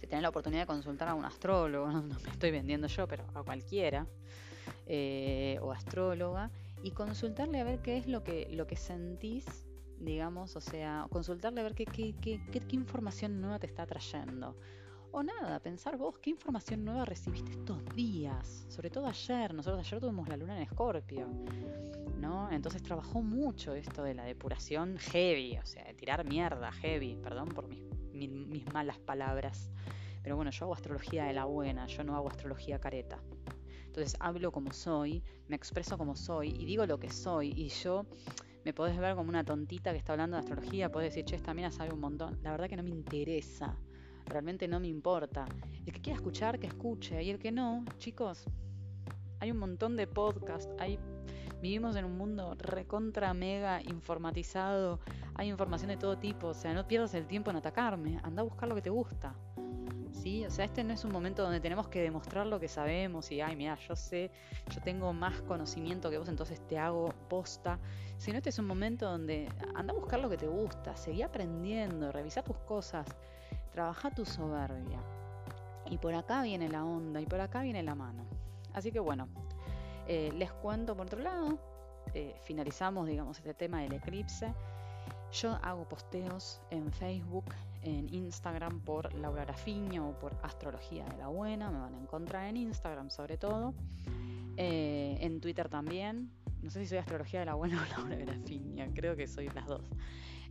Si 0.00 0.06
tenés 0.06 0.22
la 0.22 0.28
oportunidad 0.28 0.62
de 0.62 0.66
consultar 0.66 1.08
a 1.08 1.14
un 1.14 1.24
astrólogo, 1.24 1.88
no, 1.92 2.02
me 2.02 2.30
estoy 2.30 2.50
vendiendo 2.50 2.86
yo, 2.86 3.06
pero 3.08 3.24
a 3.34 3.42
cualquiera, 3.42 4.06
eh, 4.86 5.58
o 5.62 5.72
astróloga, 5.72 6.50
y 6.82 6.92
consultarle 6.92 7.60
a 7.60 7.64
ver 7.64 7.80
qué 7.80 7.96
es 7.96 8.06
lo 8.06 8.22
que, 8.22 8.48
lo 8.52 8.66
que 8.66 8.76
sentís, 8.76 9.44
digamos, 9.98 10.54
o 10.56 10.60
sea, 10.60 11.06
consultarle 11.10 11.60
a 11.60 11.64
ver 11.64 11.74
qué, 11.74 11.84
qué, 11.84 12.14
qué, 12.20 12.40
qué 12.50 12.76
información 12.76 13.40
nueva 13.40 13.58
te 13.58 13.66
está 13.66 13.86
trayendo. 13.86 14.56
O 15.10 15.22
nada, 15.22 15.58
pensar 15.60 15.96
vos 15.96 16.18
qué 16.18 16.30
información 16.30 16.84
nueva 16.84 17.04
recibiste 17.04 17.50
estos 17.52 17.82
días, 17.94 18.66
sobre 18.68 18.90
todo 18.90 19.06
ayer, 19.06 19.54
nosotros 19.54 19.80
ayer 19.86 20.00
tuvimos 20.00 20.28
la 20.28 20.36
luna 20.36 20.56
en 20.56 20.62
Escorpio. 20.62 21.26
¿No? 22.18 22.50
Entonces 22.50 22.82
trabajó 22.82 23.22
mucho 23.22 23.74
esto 23.74 24.02
de 24.02 24.14
la 24.14 24.24
depuración 24.24 24.98
heavy, 24.98 25.58
o 25.58 25.66
sea, 25.66 25.84
de 25.84 25.94
tirar 25.94 26.28
mierda 26.28 26.70
heavy, 26.72 27.16
perdón 27.16 27.48
por 27.48 27.68
mis, 27.68 28.72
malas 28.72 28.98
palabras. 28.98 29.70
Pero 30.22 30.36
bueno, 30.36 30.50
yo 30.50 30.64
hago 30.64 30.74
astrología 30.74 31.24
de 31.24 31.32
la 31.32 31.44
buena, 31.44 31.86
yo 31.86 32.04
no 32.04 32.16
hago 32.16 32.28
astrología 32.28 32.78
careta. 32.80 33.18
Entonces 33.86 34.16
hablo 34.20 34.52
como 34.52 34.72
soy, 34.72 35.22
me 35.48 35.56
expreso 35.56 35.96
como 35.96 36.14
soy 36.16 36.50
y 36.50 36.64
digo 36.66 36.84
lo 36.86 36.98
que 36.98 37.10
soy 37.10 37.52
y 37.56 37.68
yo 37.68 38.04
me 38.64 38.74
podés 38.74 38.98
ver 38.98 39.14
como 39.14 39.30
una 39.30 39.44
tontita 39.44 39.92
que 39.92 39.98
está 39.98 40.12
hablando 40.12 40.36
de 40.36 40.40
astrología, 40.40 40.90
podés 40.90 41.14
decir, 41.14 41.24
che, 41.24 41.36
esta 41.36 41.54
mina 41.54 41.70
sabe 41.70 41.92
un 41.92 42.00
montón. 42.00 42.38
La 42.42 42.50
verdad 42.50 42.68
que 42.68 42.76
no 42.76 42.82
me 42.82 42.90
interesa, 42.90 43.78
realmente 44.26 44.68
no 44.68 44.78
me 44.78 44.88
importa. 44.88 45.46
El 45.86 45.92
que 45.92 46.00
quiera 46.00 46.16
escuchar, 46.16 46.58
que 46.58 46.66
escuche, 46.66 47.22
y 47.22 47.30
el 47.30 47.38
que 47.38 47.50
no, 47.50 47.84
chicos, 47.96 48.44
hay 49.40 49.50
un 49.50 49.58
montón 49.58 49.96
de 49.96 50.06
podcasts, 50.06 50.68
hay 50.78 50.98
Vivimos 51.60 51.96
en 51.96 52.04
un 52.04 52.16
mundo 52.16 52.54
recontra 52.58 53.34
mega 53.34 53.82
informatizado, 53.82 55.00
hay 55.34 55.48
información 55.48 55.88
de 55.88 55.96
todo 55.96 56.16
tipo, 56.16 56.48
o 56.48 56.54
sea, 56.54 56.72
no 56.72 56.86
pierdas 56.86 57.14
el 57.14 57.26
tiempo 57.26 57.50
en 57.50 57.56
atacarme, 57.56 58.20
anda 58.22 58.42
a 58.42 58.44
buscar 58.44 58.68
lo 58.68 58.76
que 58.76 58.82
te 58.82 58.90
gusta. 58.90 59.34
¿Sí? 60.12 60.44
O 60.46 60.50
sea, 60.50 60.64
este 60.64 60.82
no 60.84 60.92
es 60.92 61.04
un 61.04 61.12
momento 61.12 61.42
donde 61.42 61.60
tenemos 61.60 61.88
que 61.88 62.00
demostrar 62.00 62.46
lo 62.46 62.58
que 62.58 62.68
sabemos 62.68 63.30
y, 63.30 63.40
ay, 63.40 63.56
mira, 63.56 63.76
yo 63.76 63.94
sé, 63.94 64.30
yo 64.74 64.80
tengo 64.82 65.12
más 65.12 65.42
conocimiento 65.42 66.10
que 66.10 66.18
vos, 66.18 66.28
entonces 66.28 66.66
te 66.66 66.78
hago 66.78 67.08
posta. 67.28 67.78
Sino 68.16 68.38
este 68.38 68.50
es 68.50 68.58
un 68.58 68.66
momento 68.66 69.08
donde 69.08 69.48
anda 69.74 69.92
a 69.92 69.96
buscar 69.96 70.18
lo 70.18 70.28
que 70.28 70.36
te 70.36 70.48
gusta, 70.48 70.96
seguí 70.96 71.22
aprendiendo, 71.22 72.10
revisa 72.10 72.42
tus 72.42 72.56
cosas, 72.58 73.06
trabaja 73.70 74.10
tu 74.10 74.24
soberbia. 74.24 75.00
Y 75.90 75.98
por 75.98 76.14
acá 76.14 76.42
viene 76.42 76.68
la 76.68 76.84
onda 76.84 77.20
y 77.20 77.26
por 77.26 77.40
acá 77.40 77.62
viene 77.62 77.82
la 77.82 77.94
mano. 77.94 78.24
Así 78.72 78.90
que 78.90 79.00
bueno, 79.00 79.28
eh, 80.08 80.32
les 80.34 80.50
cuento 80.52 80.96
por 80.96 81.06
otro 81.06 81.20
lado, 81.20 81.58
eh, 82.14 82.34
finalizamos 82.44 83.06
digamos 83.06 83.38
este 83.38 83.54
tema 83.54 83.82
del 83.82 83.92
eclipse. 83.92 84.52
Yo 85.32 85.58
hago 85.62 85.86
posteos 85.86 86.62
en 86.70 86.90
Facebook, 86.90 87.44
en 87.82 88.12
Instagram 88.12 88.80
por 88.80 89.12
Laura 89.14 89.44
Grafiña 89.44 90.02
o 90.02 90.18
por 90.18 90.34
Astrología 90.42 91.04
de 91.04 91.18
la 91.18 91.28
Buena, 91.28 91.70
me 91.70 91.78
van 91.78 91.94
a 91.94 92.00
encontrar 92.00 92.46
en 92.46 92.56
Instagram 92.56 93.10
sobre 93.10 93.36
todo, 93.36 93.74
eh, 94.56 95.18
en 95.20 95.40
Twitter 95.40 95.68
también, 95.68 96.30
no 96.62 96.70
sé 96.70 96.80
si 96.80 96.86
soy 96.86 96.98
Astrología 96.98 97.40
de 97.40 97.46
la 97.46 97.54
Buena 97.54 97.82
o 97.82 97.86
Laura 97.98 98.16
Grafiña, 98.16 98.88
creo 98.94 99.14
que 99.14 99.26
soy 99.26 99.48
las 99.50 99.66
dos. 99.66 99.82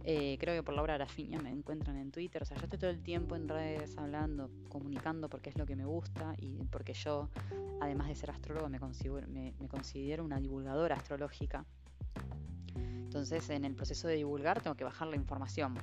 Eh, 0.04 0.38
creo 0.40 0.56
que 0.56 0.64
por 0.64 0.74
Laura 0.74 0.96
Arafiña 0.96 1.40
me 1.40 1.50
encuentran 1.50 1.98
en 1.98 2.12
Twitter. 2.12 2.42
O 2.42 2.46
sea, 2.46 2.58
yo 2.58 2.64
estoy 2.64 2.80
todo 2.80 2.90
el 2.90 3.02
tiempo 3.02 3.36
en 3.36 3.48
redes 3.50 3.98
hablando, 3.98 4.50
comunicando 4.70 5.30
porque 5.30 5.50
es 5.50 5.58
lo 5.58 5.66
que 5.66 5.76
me 5.76 5.86
gusta 5.86 6.34
y 6.38 6.64
porque 6.72 6.94
yo, 6.94 7.30
además 7.82 8.08
de 8.08 8.16
ser 8.16 8.32
astrólogo, 8.32 8.70
me 8.70 8.80
considero, 8.80 9.28
me, 9.28 9.54
considero 9.68 10.24
una 10.24 10.40
divulgadora 10.40 10.96
astrológica. 10.96 11.66
Entonces, 12.76 13.50
en 13.50 13.66
el 13.66 13.76
proceso 13.76 14.08
de 14.08 14.16
divulgar 14.16 14.62
tengo 14.62 14.76
que 14.76 14.84
bajar 14.84 15.08
la 15.08 15.16
información. 15.16 15.76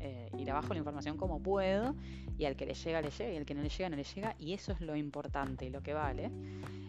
Eh, 0.00 0.30
y 0.38 0.44
la 0.44 0.52
bajo 0.52 0.74
la 0.74 0.78
información 0.78 1.16
como 1.16 1.42
puedo 1.42 1.94
y 2.36 2.44
al 2.44 2.56
que 2.56 2.66
le 2.66 2.74
llega 2.74 3.00
le 3.00 3.10
llega 3.10 3.32
y 3.32 3.36
al 3.38 3.46
que 3.46 3.54
no 3.54 3.62
le 3.62 3.70
llega 3.70 3.88
no 3.88 3.96
le 3.96 4.04
llega 4.04 4.34
y 4.38 4.52
eso 4.52 4.72
es 4.72 4.82
lo 4.82 4.96
importante 4.96 5.64
y 5.64 5.70
lo 5.70 5.82
que 5.82 5.94
vale 5.94 6.30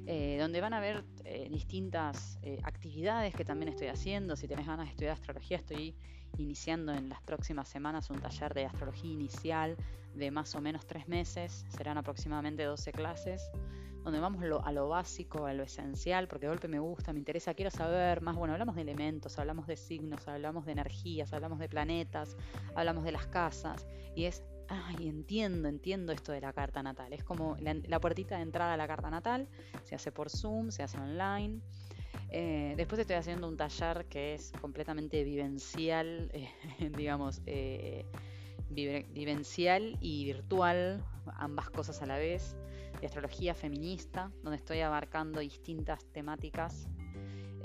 eh, 0.05 0.37
donde 0.37 0.59
van 0.59 0.73
a 0.73 0.77
haber 0.77 1.05
eh, 1.23 1.47
distintas 1.49 2.37
actividades 2.63 3.33
que 3.33 3.45
también 3.45 3.69
estoy 3.69 3.87
haciendo. 3.87 4.35
Si 4.35 4.47
tenés 4.47 4.67
ganas 4.67 4.87
de 4.87 4.91
estudiar 4.91 5.13
astrología, 5.13 5.57
estoy 5.57 5.95
iniciando 6.37 6.93
en 6.93 7.09
las 7.09 7.21
próximas 7.21 7.67
semanas 7.67 8.09
un 8.09 8.19
taller 8.19 8.53
de 8.53 8.65
astrología 8.65 9.11
inicial 9.11 9.75
de 10.13 10.31
más 10.31 10.55
o 10.55 10.61
menos 10.61 10.85
tres 10.85 11.07
meses. 11.07 11.65
Serán 11.69 11.97
aproximadamente 11.97 12.63
12 12.63 12.91
clases, 12.91 13.49
donde 14.03 14.19
vamos 14.19 14.43
a 14.63 14.71
lo 14.71 14.87
básico, 14.87 15.45
a 15.45 15.53
lo 15.53 15.63
esencial, 15.63 16.27
porque 16.27 16.45
de 16.45 16.51
golpe 16.51 16.67
me 16.67 16.79
gusta, 16.79 17.13
me 17.13 17.19
interesa, 17.19 17.53
quiero 17.53 17.71
saber 17.71 18.21
más. 18.21 18.35
Bueno, 18.35 18.53
hablamos 18.53 18.75
de 18.75 18.81
elementos, 18.81 19.37
hablamos 19.39 19.67
de 19.67 19.77
signos, 19.77 20.27
hablamos 20.27 20.65
de 20.65 20.73
energías, 20.73 21.33
hablamos 21.33 21.59
de 21.59 21.69
planetas, 21.69 22.37
hablamos 22.75 23.03
de 23.03 23.11
las 23.11 23.27
casas, 23.27 23.85
y 24.15 24.25
es 24.25 24.43
ay, 24.67 25.07
entiendo, 25.07 25.67
entiendo 25.67 26.11
esto 26.11 26.31
de 26.31 26.41
la 26.41 26.53
carta 26.53 26.81
natal. 26.83 27.13
Es 27.13 27.23
como 27.23 27.57
la, 27.59 27.99
puertita 27.99 28.37
de 28.37 28.43
entrada 28.43 28.73
a 28.73 28.77
la 28.77 28.87
carta 28.87 29.09
natal, 29.09 29.47
se 29.83 29.95
hace 29.95 30.11
por 30.11 30.29
Zoom, 30.29 30.71
se 30.71 30.83
hace 30.83 30.97
online. 30.97 31.61
Eh, 32.37 32.73
después 32.75 32.99
estoy 32.99 33.15
haciendo 33.15 33.47
un 33.47 33.55
taller 33.55 34.07
que 34.09 34.33
es 34.33 34.51
completamente 34.59 35.23
vivencial, 35.23 36.29
eh, 36.33 36.91
digamos, 36.97 37.41
eh, 37.45 38.05
vivencial 38.69 39.97
y 40.01 40.25
virtual, 40.25 41.01
ambas 41.37 41.69
cosas 41.69 42.01
a 42.01 42.05
la 42.05 42.17
vez, 42.17 42.57
de 42.99 43.07
astrología 43.07 43.55
feminista, 43.55 44.33
donde 44.43 44.57
estoy 44.57 44.81
abarcando 44.81 45.39
distintas 45.39 46.03
temáticas 46.11 46.89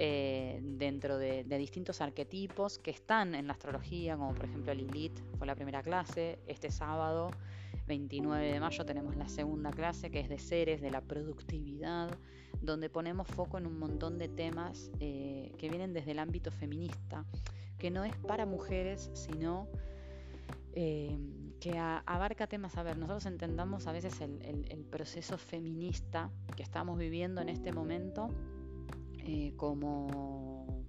eh, 0.02 0.60
dentro 0.62 1.18
de, 1.18 1.42
distintos 1.42 2.00
arquetipos 2.00 2.78
que 2.78 2.92
están 2.92 3.34
en 3.34 3.48
la 3.48 3.54
astrología, 3.54 4.16
como 4.16 4.34
por 4.34 4.44
ejemplo 4.44 4.72
Lilith 4.72 5.20
fue 5.36 5.48
la 5.48 5.56
primera 5.56 5.82
clase. 5.82 6.38
Este 6.46 6.70
sábado, 6.70 7.32
29 7.90 8.52
de 8.52 8.60
mayo, 8.60 8.86
tenemos 8.86 9.16
la 9.16 9.28
segunda 9.28 9.72
clase 9.72 10.12
que 10.12 10.20
es 10.20 10.28
de 10.28 10.38
seres, 10.38 10.80
de 10.80 10.92
la 10.92 11.00
productividad, 11.00 12.08
donde 12.62 12.88
ponemos 12.88 13.26
foco 13.26 13.58
en 13.58 13.66
un 13.66 13.80
montón 13.80 14.16
de 14.16 14.28
temas 14.28 14.92
eh, 15.00 15.50
que 15.58 15.68
vienen 15.68 15.92
desde 15.92 16.12
el 16.12 16.20
ámbito 16.20 16.52
feminista, 16.52 17.24
que 17.78 17.90
no 17.90 18.04
es 18.04 18.16
para 18.16 18.46
mujeres, 18.46 19.10
sino... 19.14 19.68
Eh, 20.72 21.18
que 21.58 21.76
abarca 21.76 22.46
temas, 22.46 22.78
a 22.78 22.82
ver, 22.82 22.96
nosotros 22.96 23.26
entendamos 23.26 23.86
a 23.86 23.92
veces 23.92 24.18
el 24.22 24.86
proceso 24.90 25.36
feminista 25.36 26.30
que 26.56 26.62
estamos 26.62 26.96
viviendo 26.96 27.42
en 27.42 27.50
este 27.50 27.70
momento 27.70 28.28
eh, 29.26 29.52
como 29.56 30.79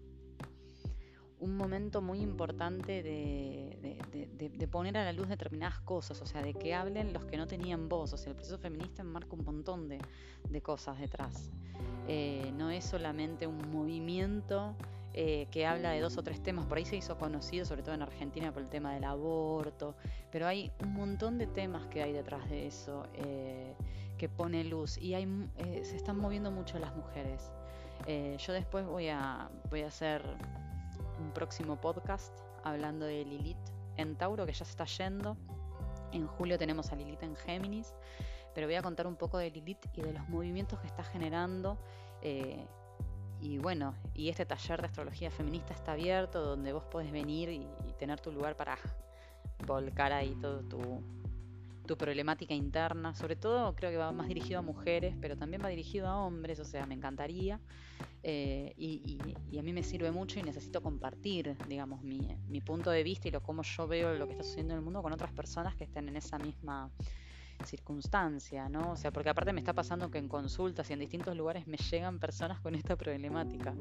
un 1.41 1.57
momento 1.57 2.01
muy 2.01 2.19
importante 2.19 3.03
de, 3.03 4.67
poner 4.71 4.97
a 4.97 5.03
la 5.03 5.11
luz 5.11 5.27
determinadas 5.27 5.79
cosas, 5.81 6.21
o 6.21 6.25
sea, 6.25 6.41
de 6.41 6.53
que 6.53 6.73
hablen 6.73 7.11
los 7.11 7.25
que 7.25 7.35
no 7.35 7.45
tenían 7.45 7.89
voz, 7.89 8.13
o 8.13 8.17
sea, 8.17 8.29
el 8.29 8.35
proceso 8.35 8.57
feminista 8.57 9.01
enmarca 9.01 9.33
un 9.33 9.43
montón 9.43 9.89
de, 9.89 9.99
cosas 10.61 10.99
detrás. 10.99 11.51
Eh, 12.07 12.53
no 12.55 12.69
es 12.69 12.85
solamente 12.85 13.47
un 13.47 13.71
movimiento 13.71 14.75
eh, 15.13 15.47
que 15.51 15.65
habla 15.65 15.91
de 15.91 15.99
dos 15.99 16.17
o 16.17 16.23
tres 16.23 16.41
temas, 16.41 16.65
por 16.67 16.77
ahí 16.77 16.85
se 16.85 16.95
hizo 16.95 17.17
conocido, 17.17 17.65
sobre 17.65 17.83
todo 17.83 17.95
en 17.95 18.03
Argentina, 18.03 18.53
por 18.53 18.61
el 18.61 18.69
tema 18.69 18.93
del 18.93 19.03
aborto, 19.03 19.95
pero 20.31 20.47
hay 20.47 20.71
un 20.81 20.93
montón 20.93 21.37
de 21.37 21.47
temas 21.47 21.87
que 21.87 22.01
hay 22.03 22.13
detrás 22.13 22.49
de 22.49 22.67
eso 22.67 23.03
que 24.17 24.29
pone 24.29 24.63
luz 24.63 24.99
y 24.99 25.15
hay, 25.15 25.27
se 25.81 25.95
están 25.95 26.17
moviendo 26.17 26.51
mucho 26.51 26.77
las 26.77 26.95
mujeres. 26.95 27.51
Eh, 28.07 28.37
yo 28.39 28.53
después 28.53 28.85
voy 28.85 29.09
a, 29.09 29.49
voy 29.69 29.81
a 29.81 29.87
hacer 29.87 30.23
próximo 31.31 31.79
podcast 31.79 32.31
hablando 32.63 33.05
de 33.05 33.25
Lilith 33.25 33.57
en 33.97 34.15
Tauro, 34.15 34.45
que 34.45 34.53
ya 34.53 34.65
se 34.65 34.71
está 34.71 34.85
yendo. 34.85 35.37
En 36.11 36.27
julio 36.27 36.57
tenemos 36.57 36.91
a 36.91 36.95
Lilith 36.95 37.23
en 37.23 37.35
Géminis, 37.35 37.93
pero 38.53 38.67
voy 38.67 38.75
a 38.75 38.81
contar 38.81 39.07
un 39.07 39.15
poco 39.15 39.37
de 39.37 39.49
Lilith 39.49 39.85
y 39.93 40.01
de 40.01 40.13
los 40.13 40.27
movimientos 40.29 40.79
que 40.79 40.87
está 40.87 41.03
generando. 41.03 41.77
Eh, 42.21 42.65
y 43.39 43.57
bueno, 43.57 43.95
y 44.13 44.29
este 44.29 44.45
taller 44.45 44.81
de 44.81 44.87
astrología 44.87 45.31
feminista 45.31 45.73
está 45.73 45.93
abierto, 45.93 46.41
donde 46.41 46.73
vos 46.73 46.85
podés 46.85 47.11
venir 47.11 47.49
y 47.49 47.67
tener 47.97 48.19
tu 48.19 48.31
lugar 48.31 48.55
para 48.55 48.77
volcar 49.65 50.11
ahí 50.13 50.35
todo 50.41 50.61
tu, 50.61 51.03
tu 51.91 51.97
problemática 51.97 52.53
interna. 52.53 53.13
Sobre 53.13 53.35
todo 53.35 53.75
creo 53.75 53.91
que 53.91 53.97
va 53.97 54.13
más 54.13 54.29
dirigido 54.29 54.59
a 54.59 54.61
mujeres, 54.61 55.13
pero 55.19 55.35
también 55.35 55.61
va 55.61 55.67
dirigido 55.67 56.07
a 56.07 56.25
hombres, 56.25 56.57
o 56.61 56.63
sea, 56.63 56.85
me 56.85 56.95
encantaría. 56.95 57.59
Eh, 58.23 58.73
y, 58.77 59.19
a 59.59 59.61
mí 59.61 59.73
me 59.73 59.83
sirve 59.83 60.09
mucho 60.09 60.39
y 60.39 60.43
necesito 60.43 60.81
compartir, 60.81 61.57
digamos, 61.67 62.01
mi, 62.01 62.21
mi, 62.47 62.61
punto 62.61 62.91
de 62.91 63.03
vista 63.03 63.27
y 63.27 63.31
lo 63.31 63.41
cómo 63.43 63.63
yo 63.63 63.87
veo 63.87 64.13
lo 64.13 64.25
que 64.25 64.33
está 64.33 64.43
sucediendo 64.45 64.73
en 64.73 64.77
el 64.77 64.85
mundo 64.85 65.01
con 65.01 65.11
otras 65.11 65.33
personas 65.33 65.75
que 65.75 65.83
estén 65.83 66.07
en 66.07 66.15
esa 66.15 66.37
misma 66.39 66.89
circunstancia, 67.65 68.69
¿no? 68.69 68.91
O 68.91 68.95
sea, 68.95 69.11
porque 69.11 69.29
aparte 69.29 69.51
me 69.51 69.59
está 69.59 69.73
pasando 69.73 70.09
que 70.09 70.17
en 70.17 70.29
consultas 70.29 70.89
y 70.89 70.93
en 70.93 70.99
distintos 70.99 71.35
lugares 71.35 71.67
me 71.67 71.75
llegan 71.75 72.19
personas 72.19 72.61
con 72.61 72.73
esta 72.73 72.95
problemática. 72.95 73.73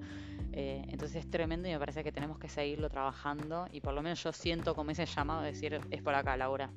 Eh, 0.53 0.83
entonces 0.89 1.25
es 1.25 1.31
tremendo 1.31 1.69
y 1.69 1.73
me 1.73 1.79
parece 1.79 2.03
que 2.03 2.11
tenemos 2.11 2.41
que 2.41 2.49
seguirlo 2.49 2.89
trabajando 2.89 3.69
y 3.71 3.81
por 3.81 3.95
lo 3.95 4.03
menos 4.03 4.21
yo 4.25 4.33
siento 4.33 4.75
como 4.75 4.91
ese 4.91 5.07
llamado 5.07 5.43
de 5.43 5.53
decir, 5.53 5.81
es 5.91 6.03
por 6.03 6.15
acá, 6.15 6.37
Laura. 6.37 6.71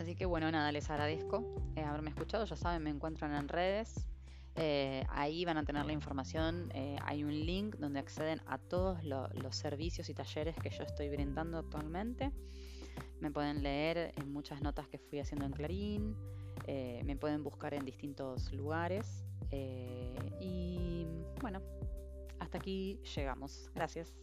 Así 0.00 0.14
que 0.14 0.26
bueno, 0.26 0.50
nada, 0.50 0.70
les 0.70 0.88
agradezco 0.90 1.44
eh, 1.74 1.82
haberme 1.82 2.10
escuchado. 2.10 2.44
Ya 2.44 2.56
saben, 2.56 2.82
me 2.82 2.90
encuentran 2.90 3.34
en 3.34 3.48
redes. 3.48 4.06
Eh, 4.54 5.04
ahí 5.10 5.44
van 5.44 5.58
a 5.58 5.64
tener 5.64 5.84
la 5.86 5.92
información. 5.92 6.70
Eh, 6.72 6.96
hay 7.04 7.24
un 7.24 7.32
link 7.32 7.76
donde 7.76 7.98
acceden 7.98 8.40
a 8.46 8.58
todos 8.58 9.02
los 9.04 9.56
servicios 9.56 10.08
y 10.08 10.14
talleres 10.14 10.56
que 10.56 10.70
yo 10.70 10.84
estoy 10.84 11.08
brindando 11.08 11.58
actualmente. 11.58 12.32
Me 13.20 13.30
pueden 13.30 13.62
leer 13.62 14.12
en 14.16 14.32
muchas 14.32 14.62
notas 14.62 14.86
que 14.88 14.98
fui 14.98 15.18
haciendo 15.18 15.46
en 15.46 15.52
Clarín. 15.52 16.16
me 16.66 17.16
pueden 17.16 17.42
buscar 17.42 17.74
en 17.74 17.84
distintos 17.84 18.52
lugares. 18.52 19.24
y 20.40 21.06
bueno, 21.40 21.60
hasta 22.38 22.58
aquí 22.58 23.00
llegamos. 23.16 23.70
Gracias. 23.74 24.14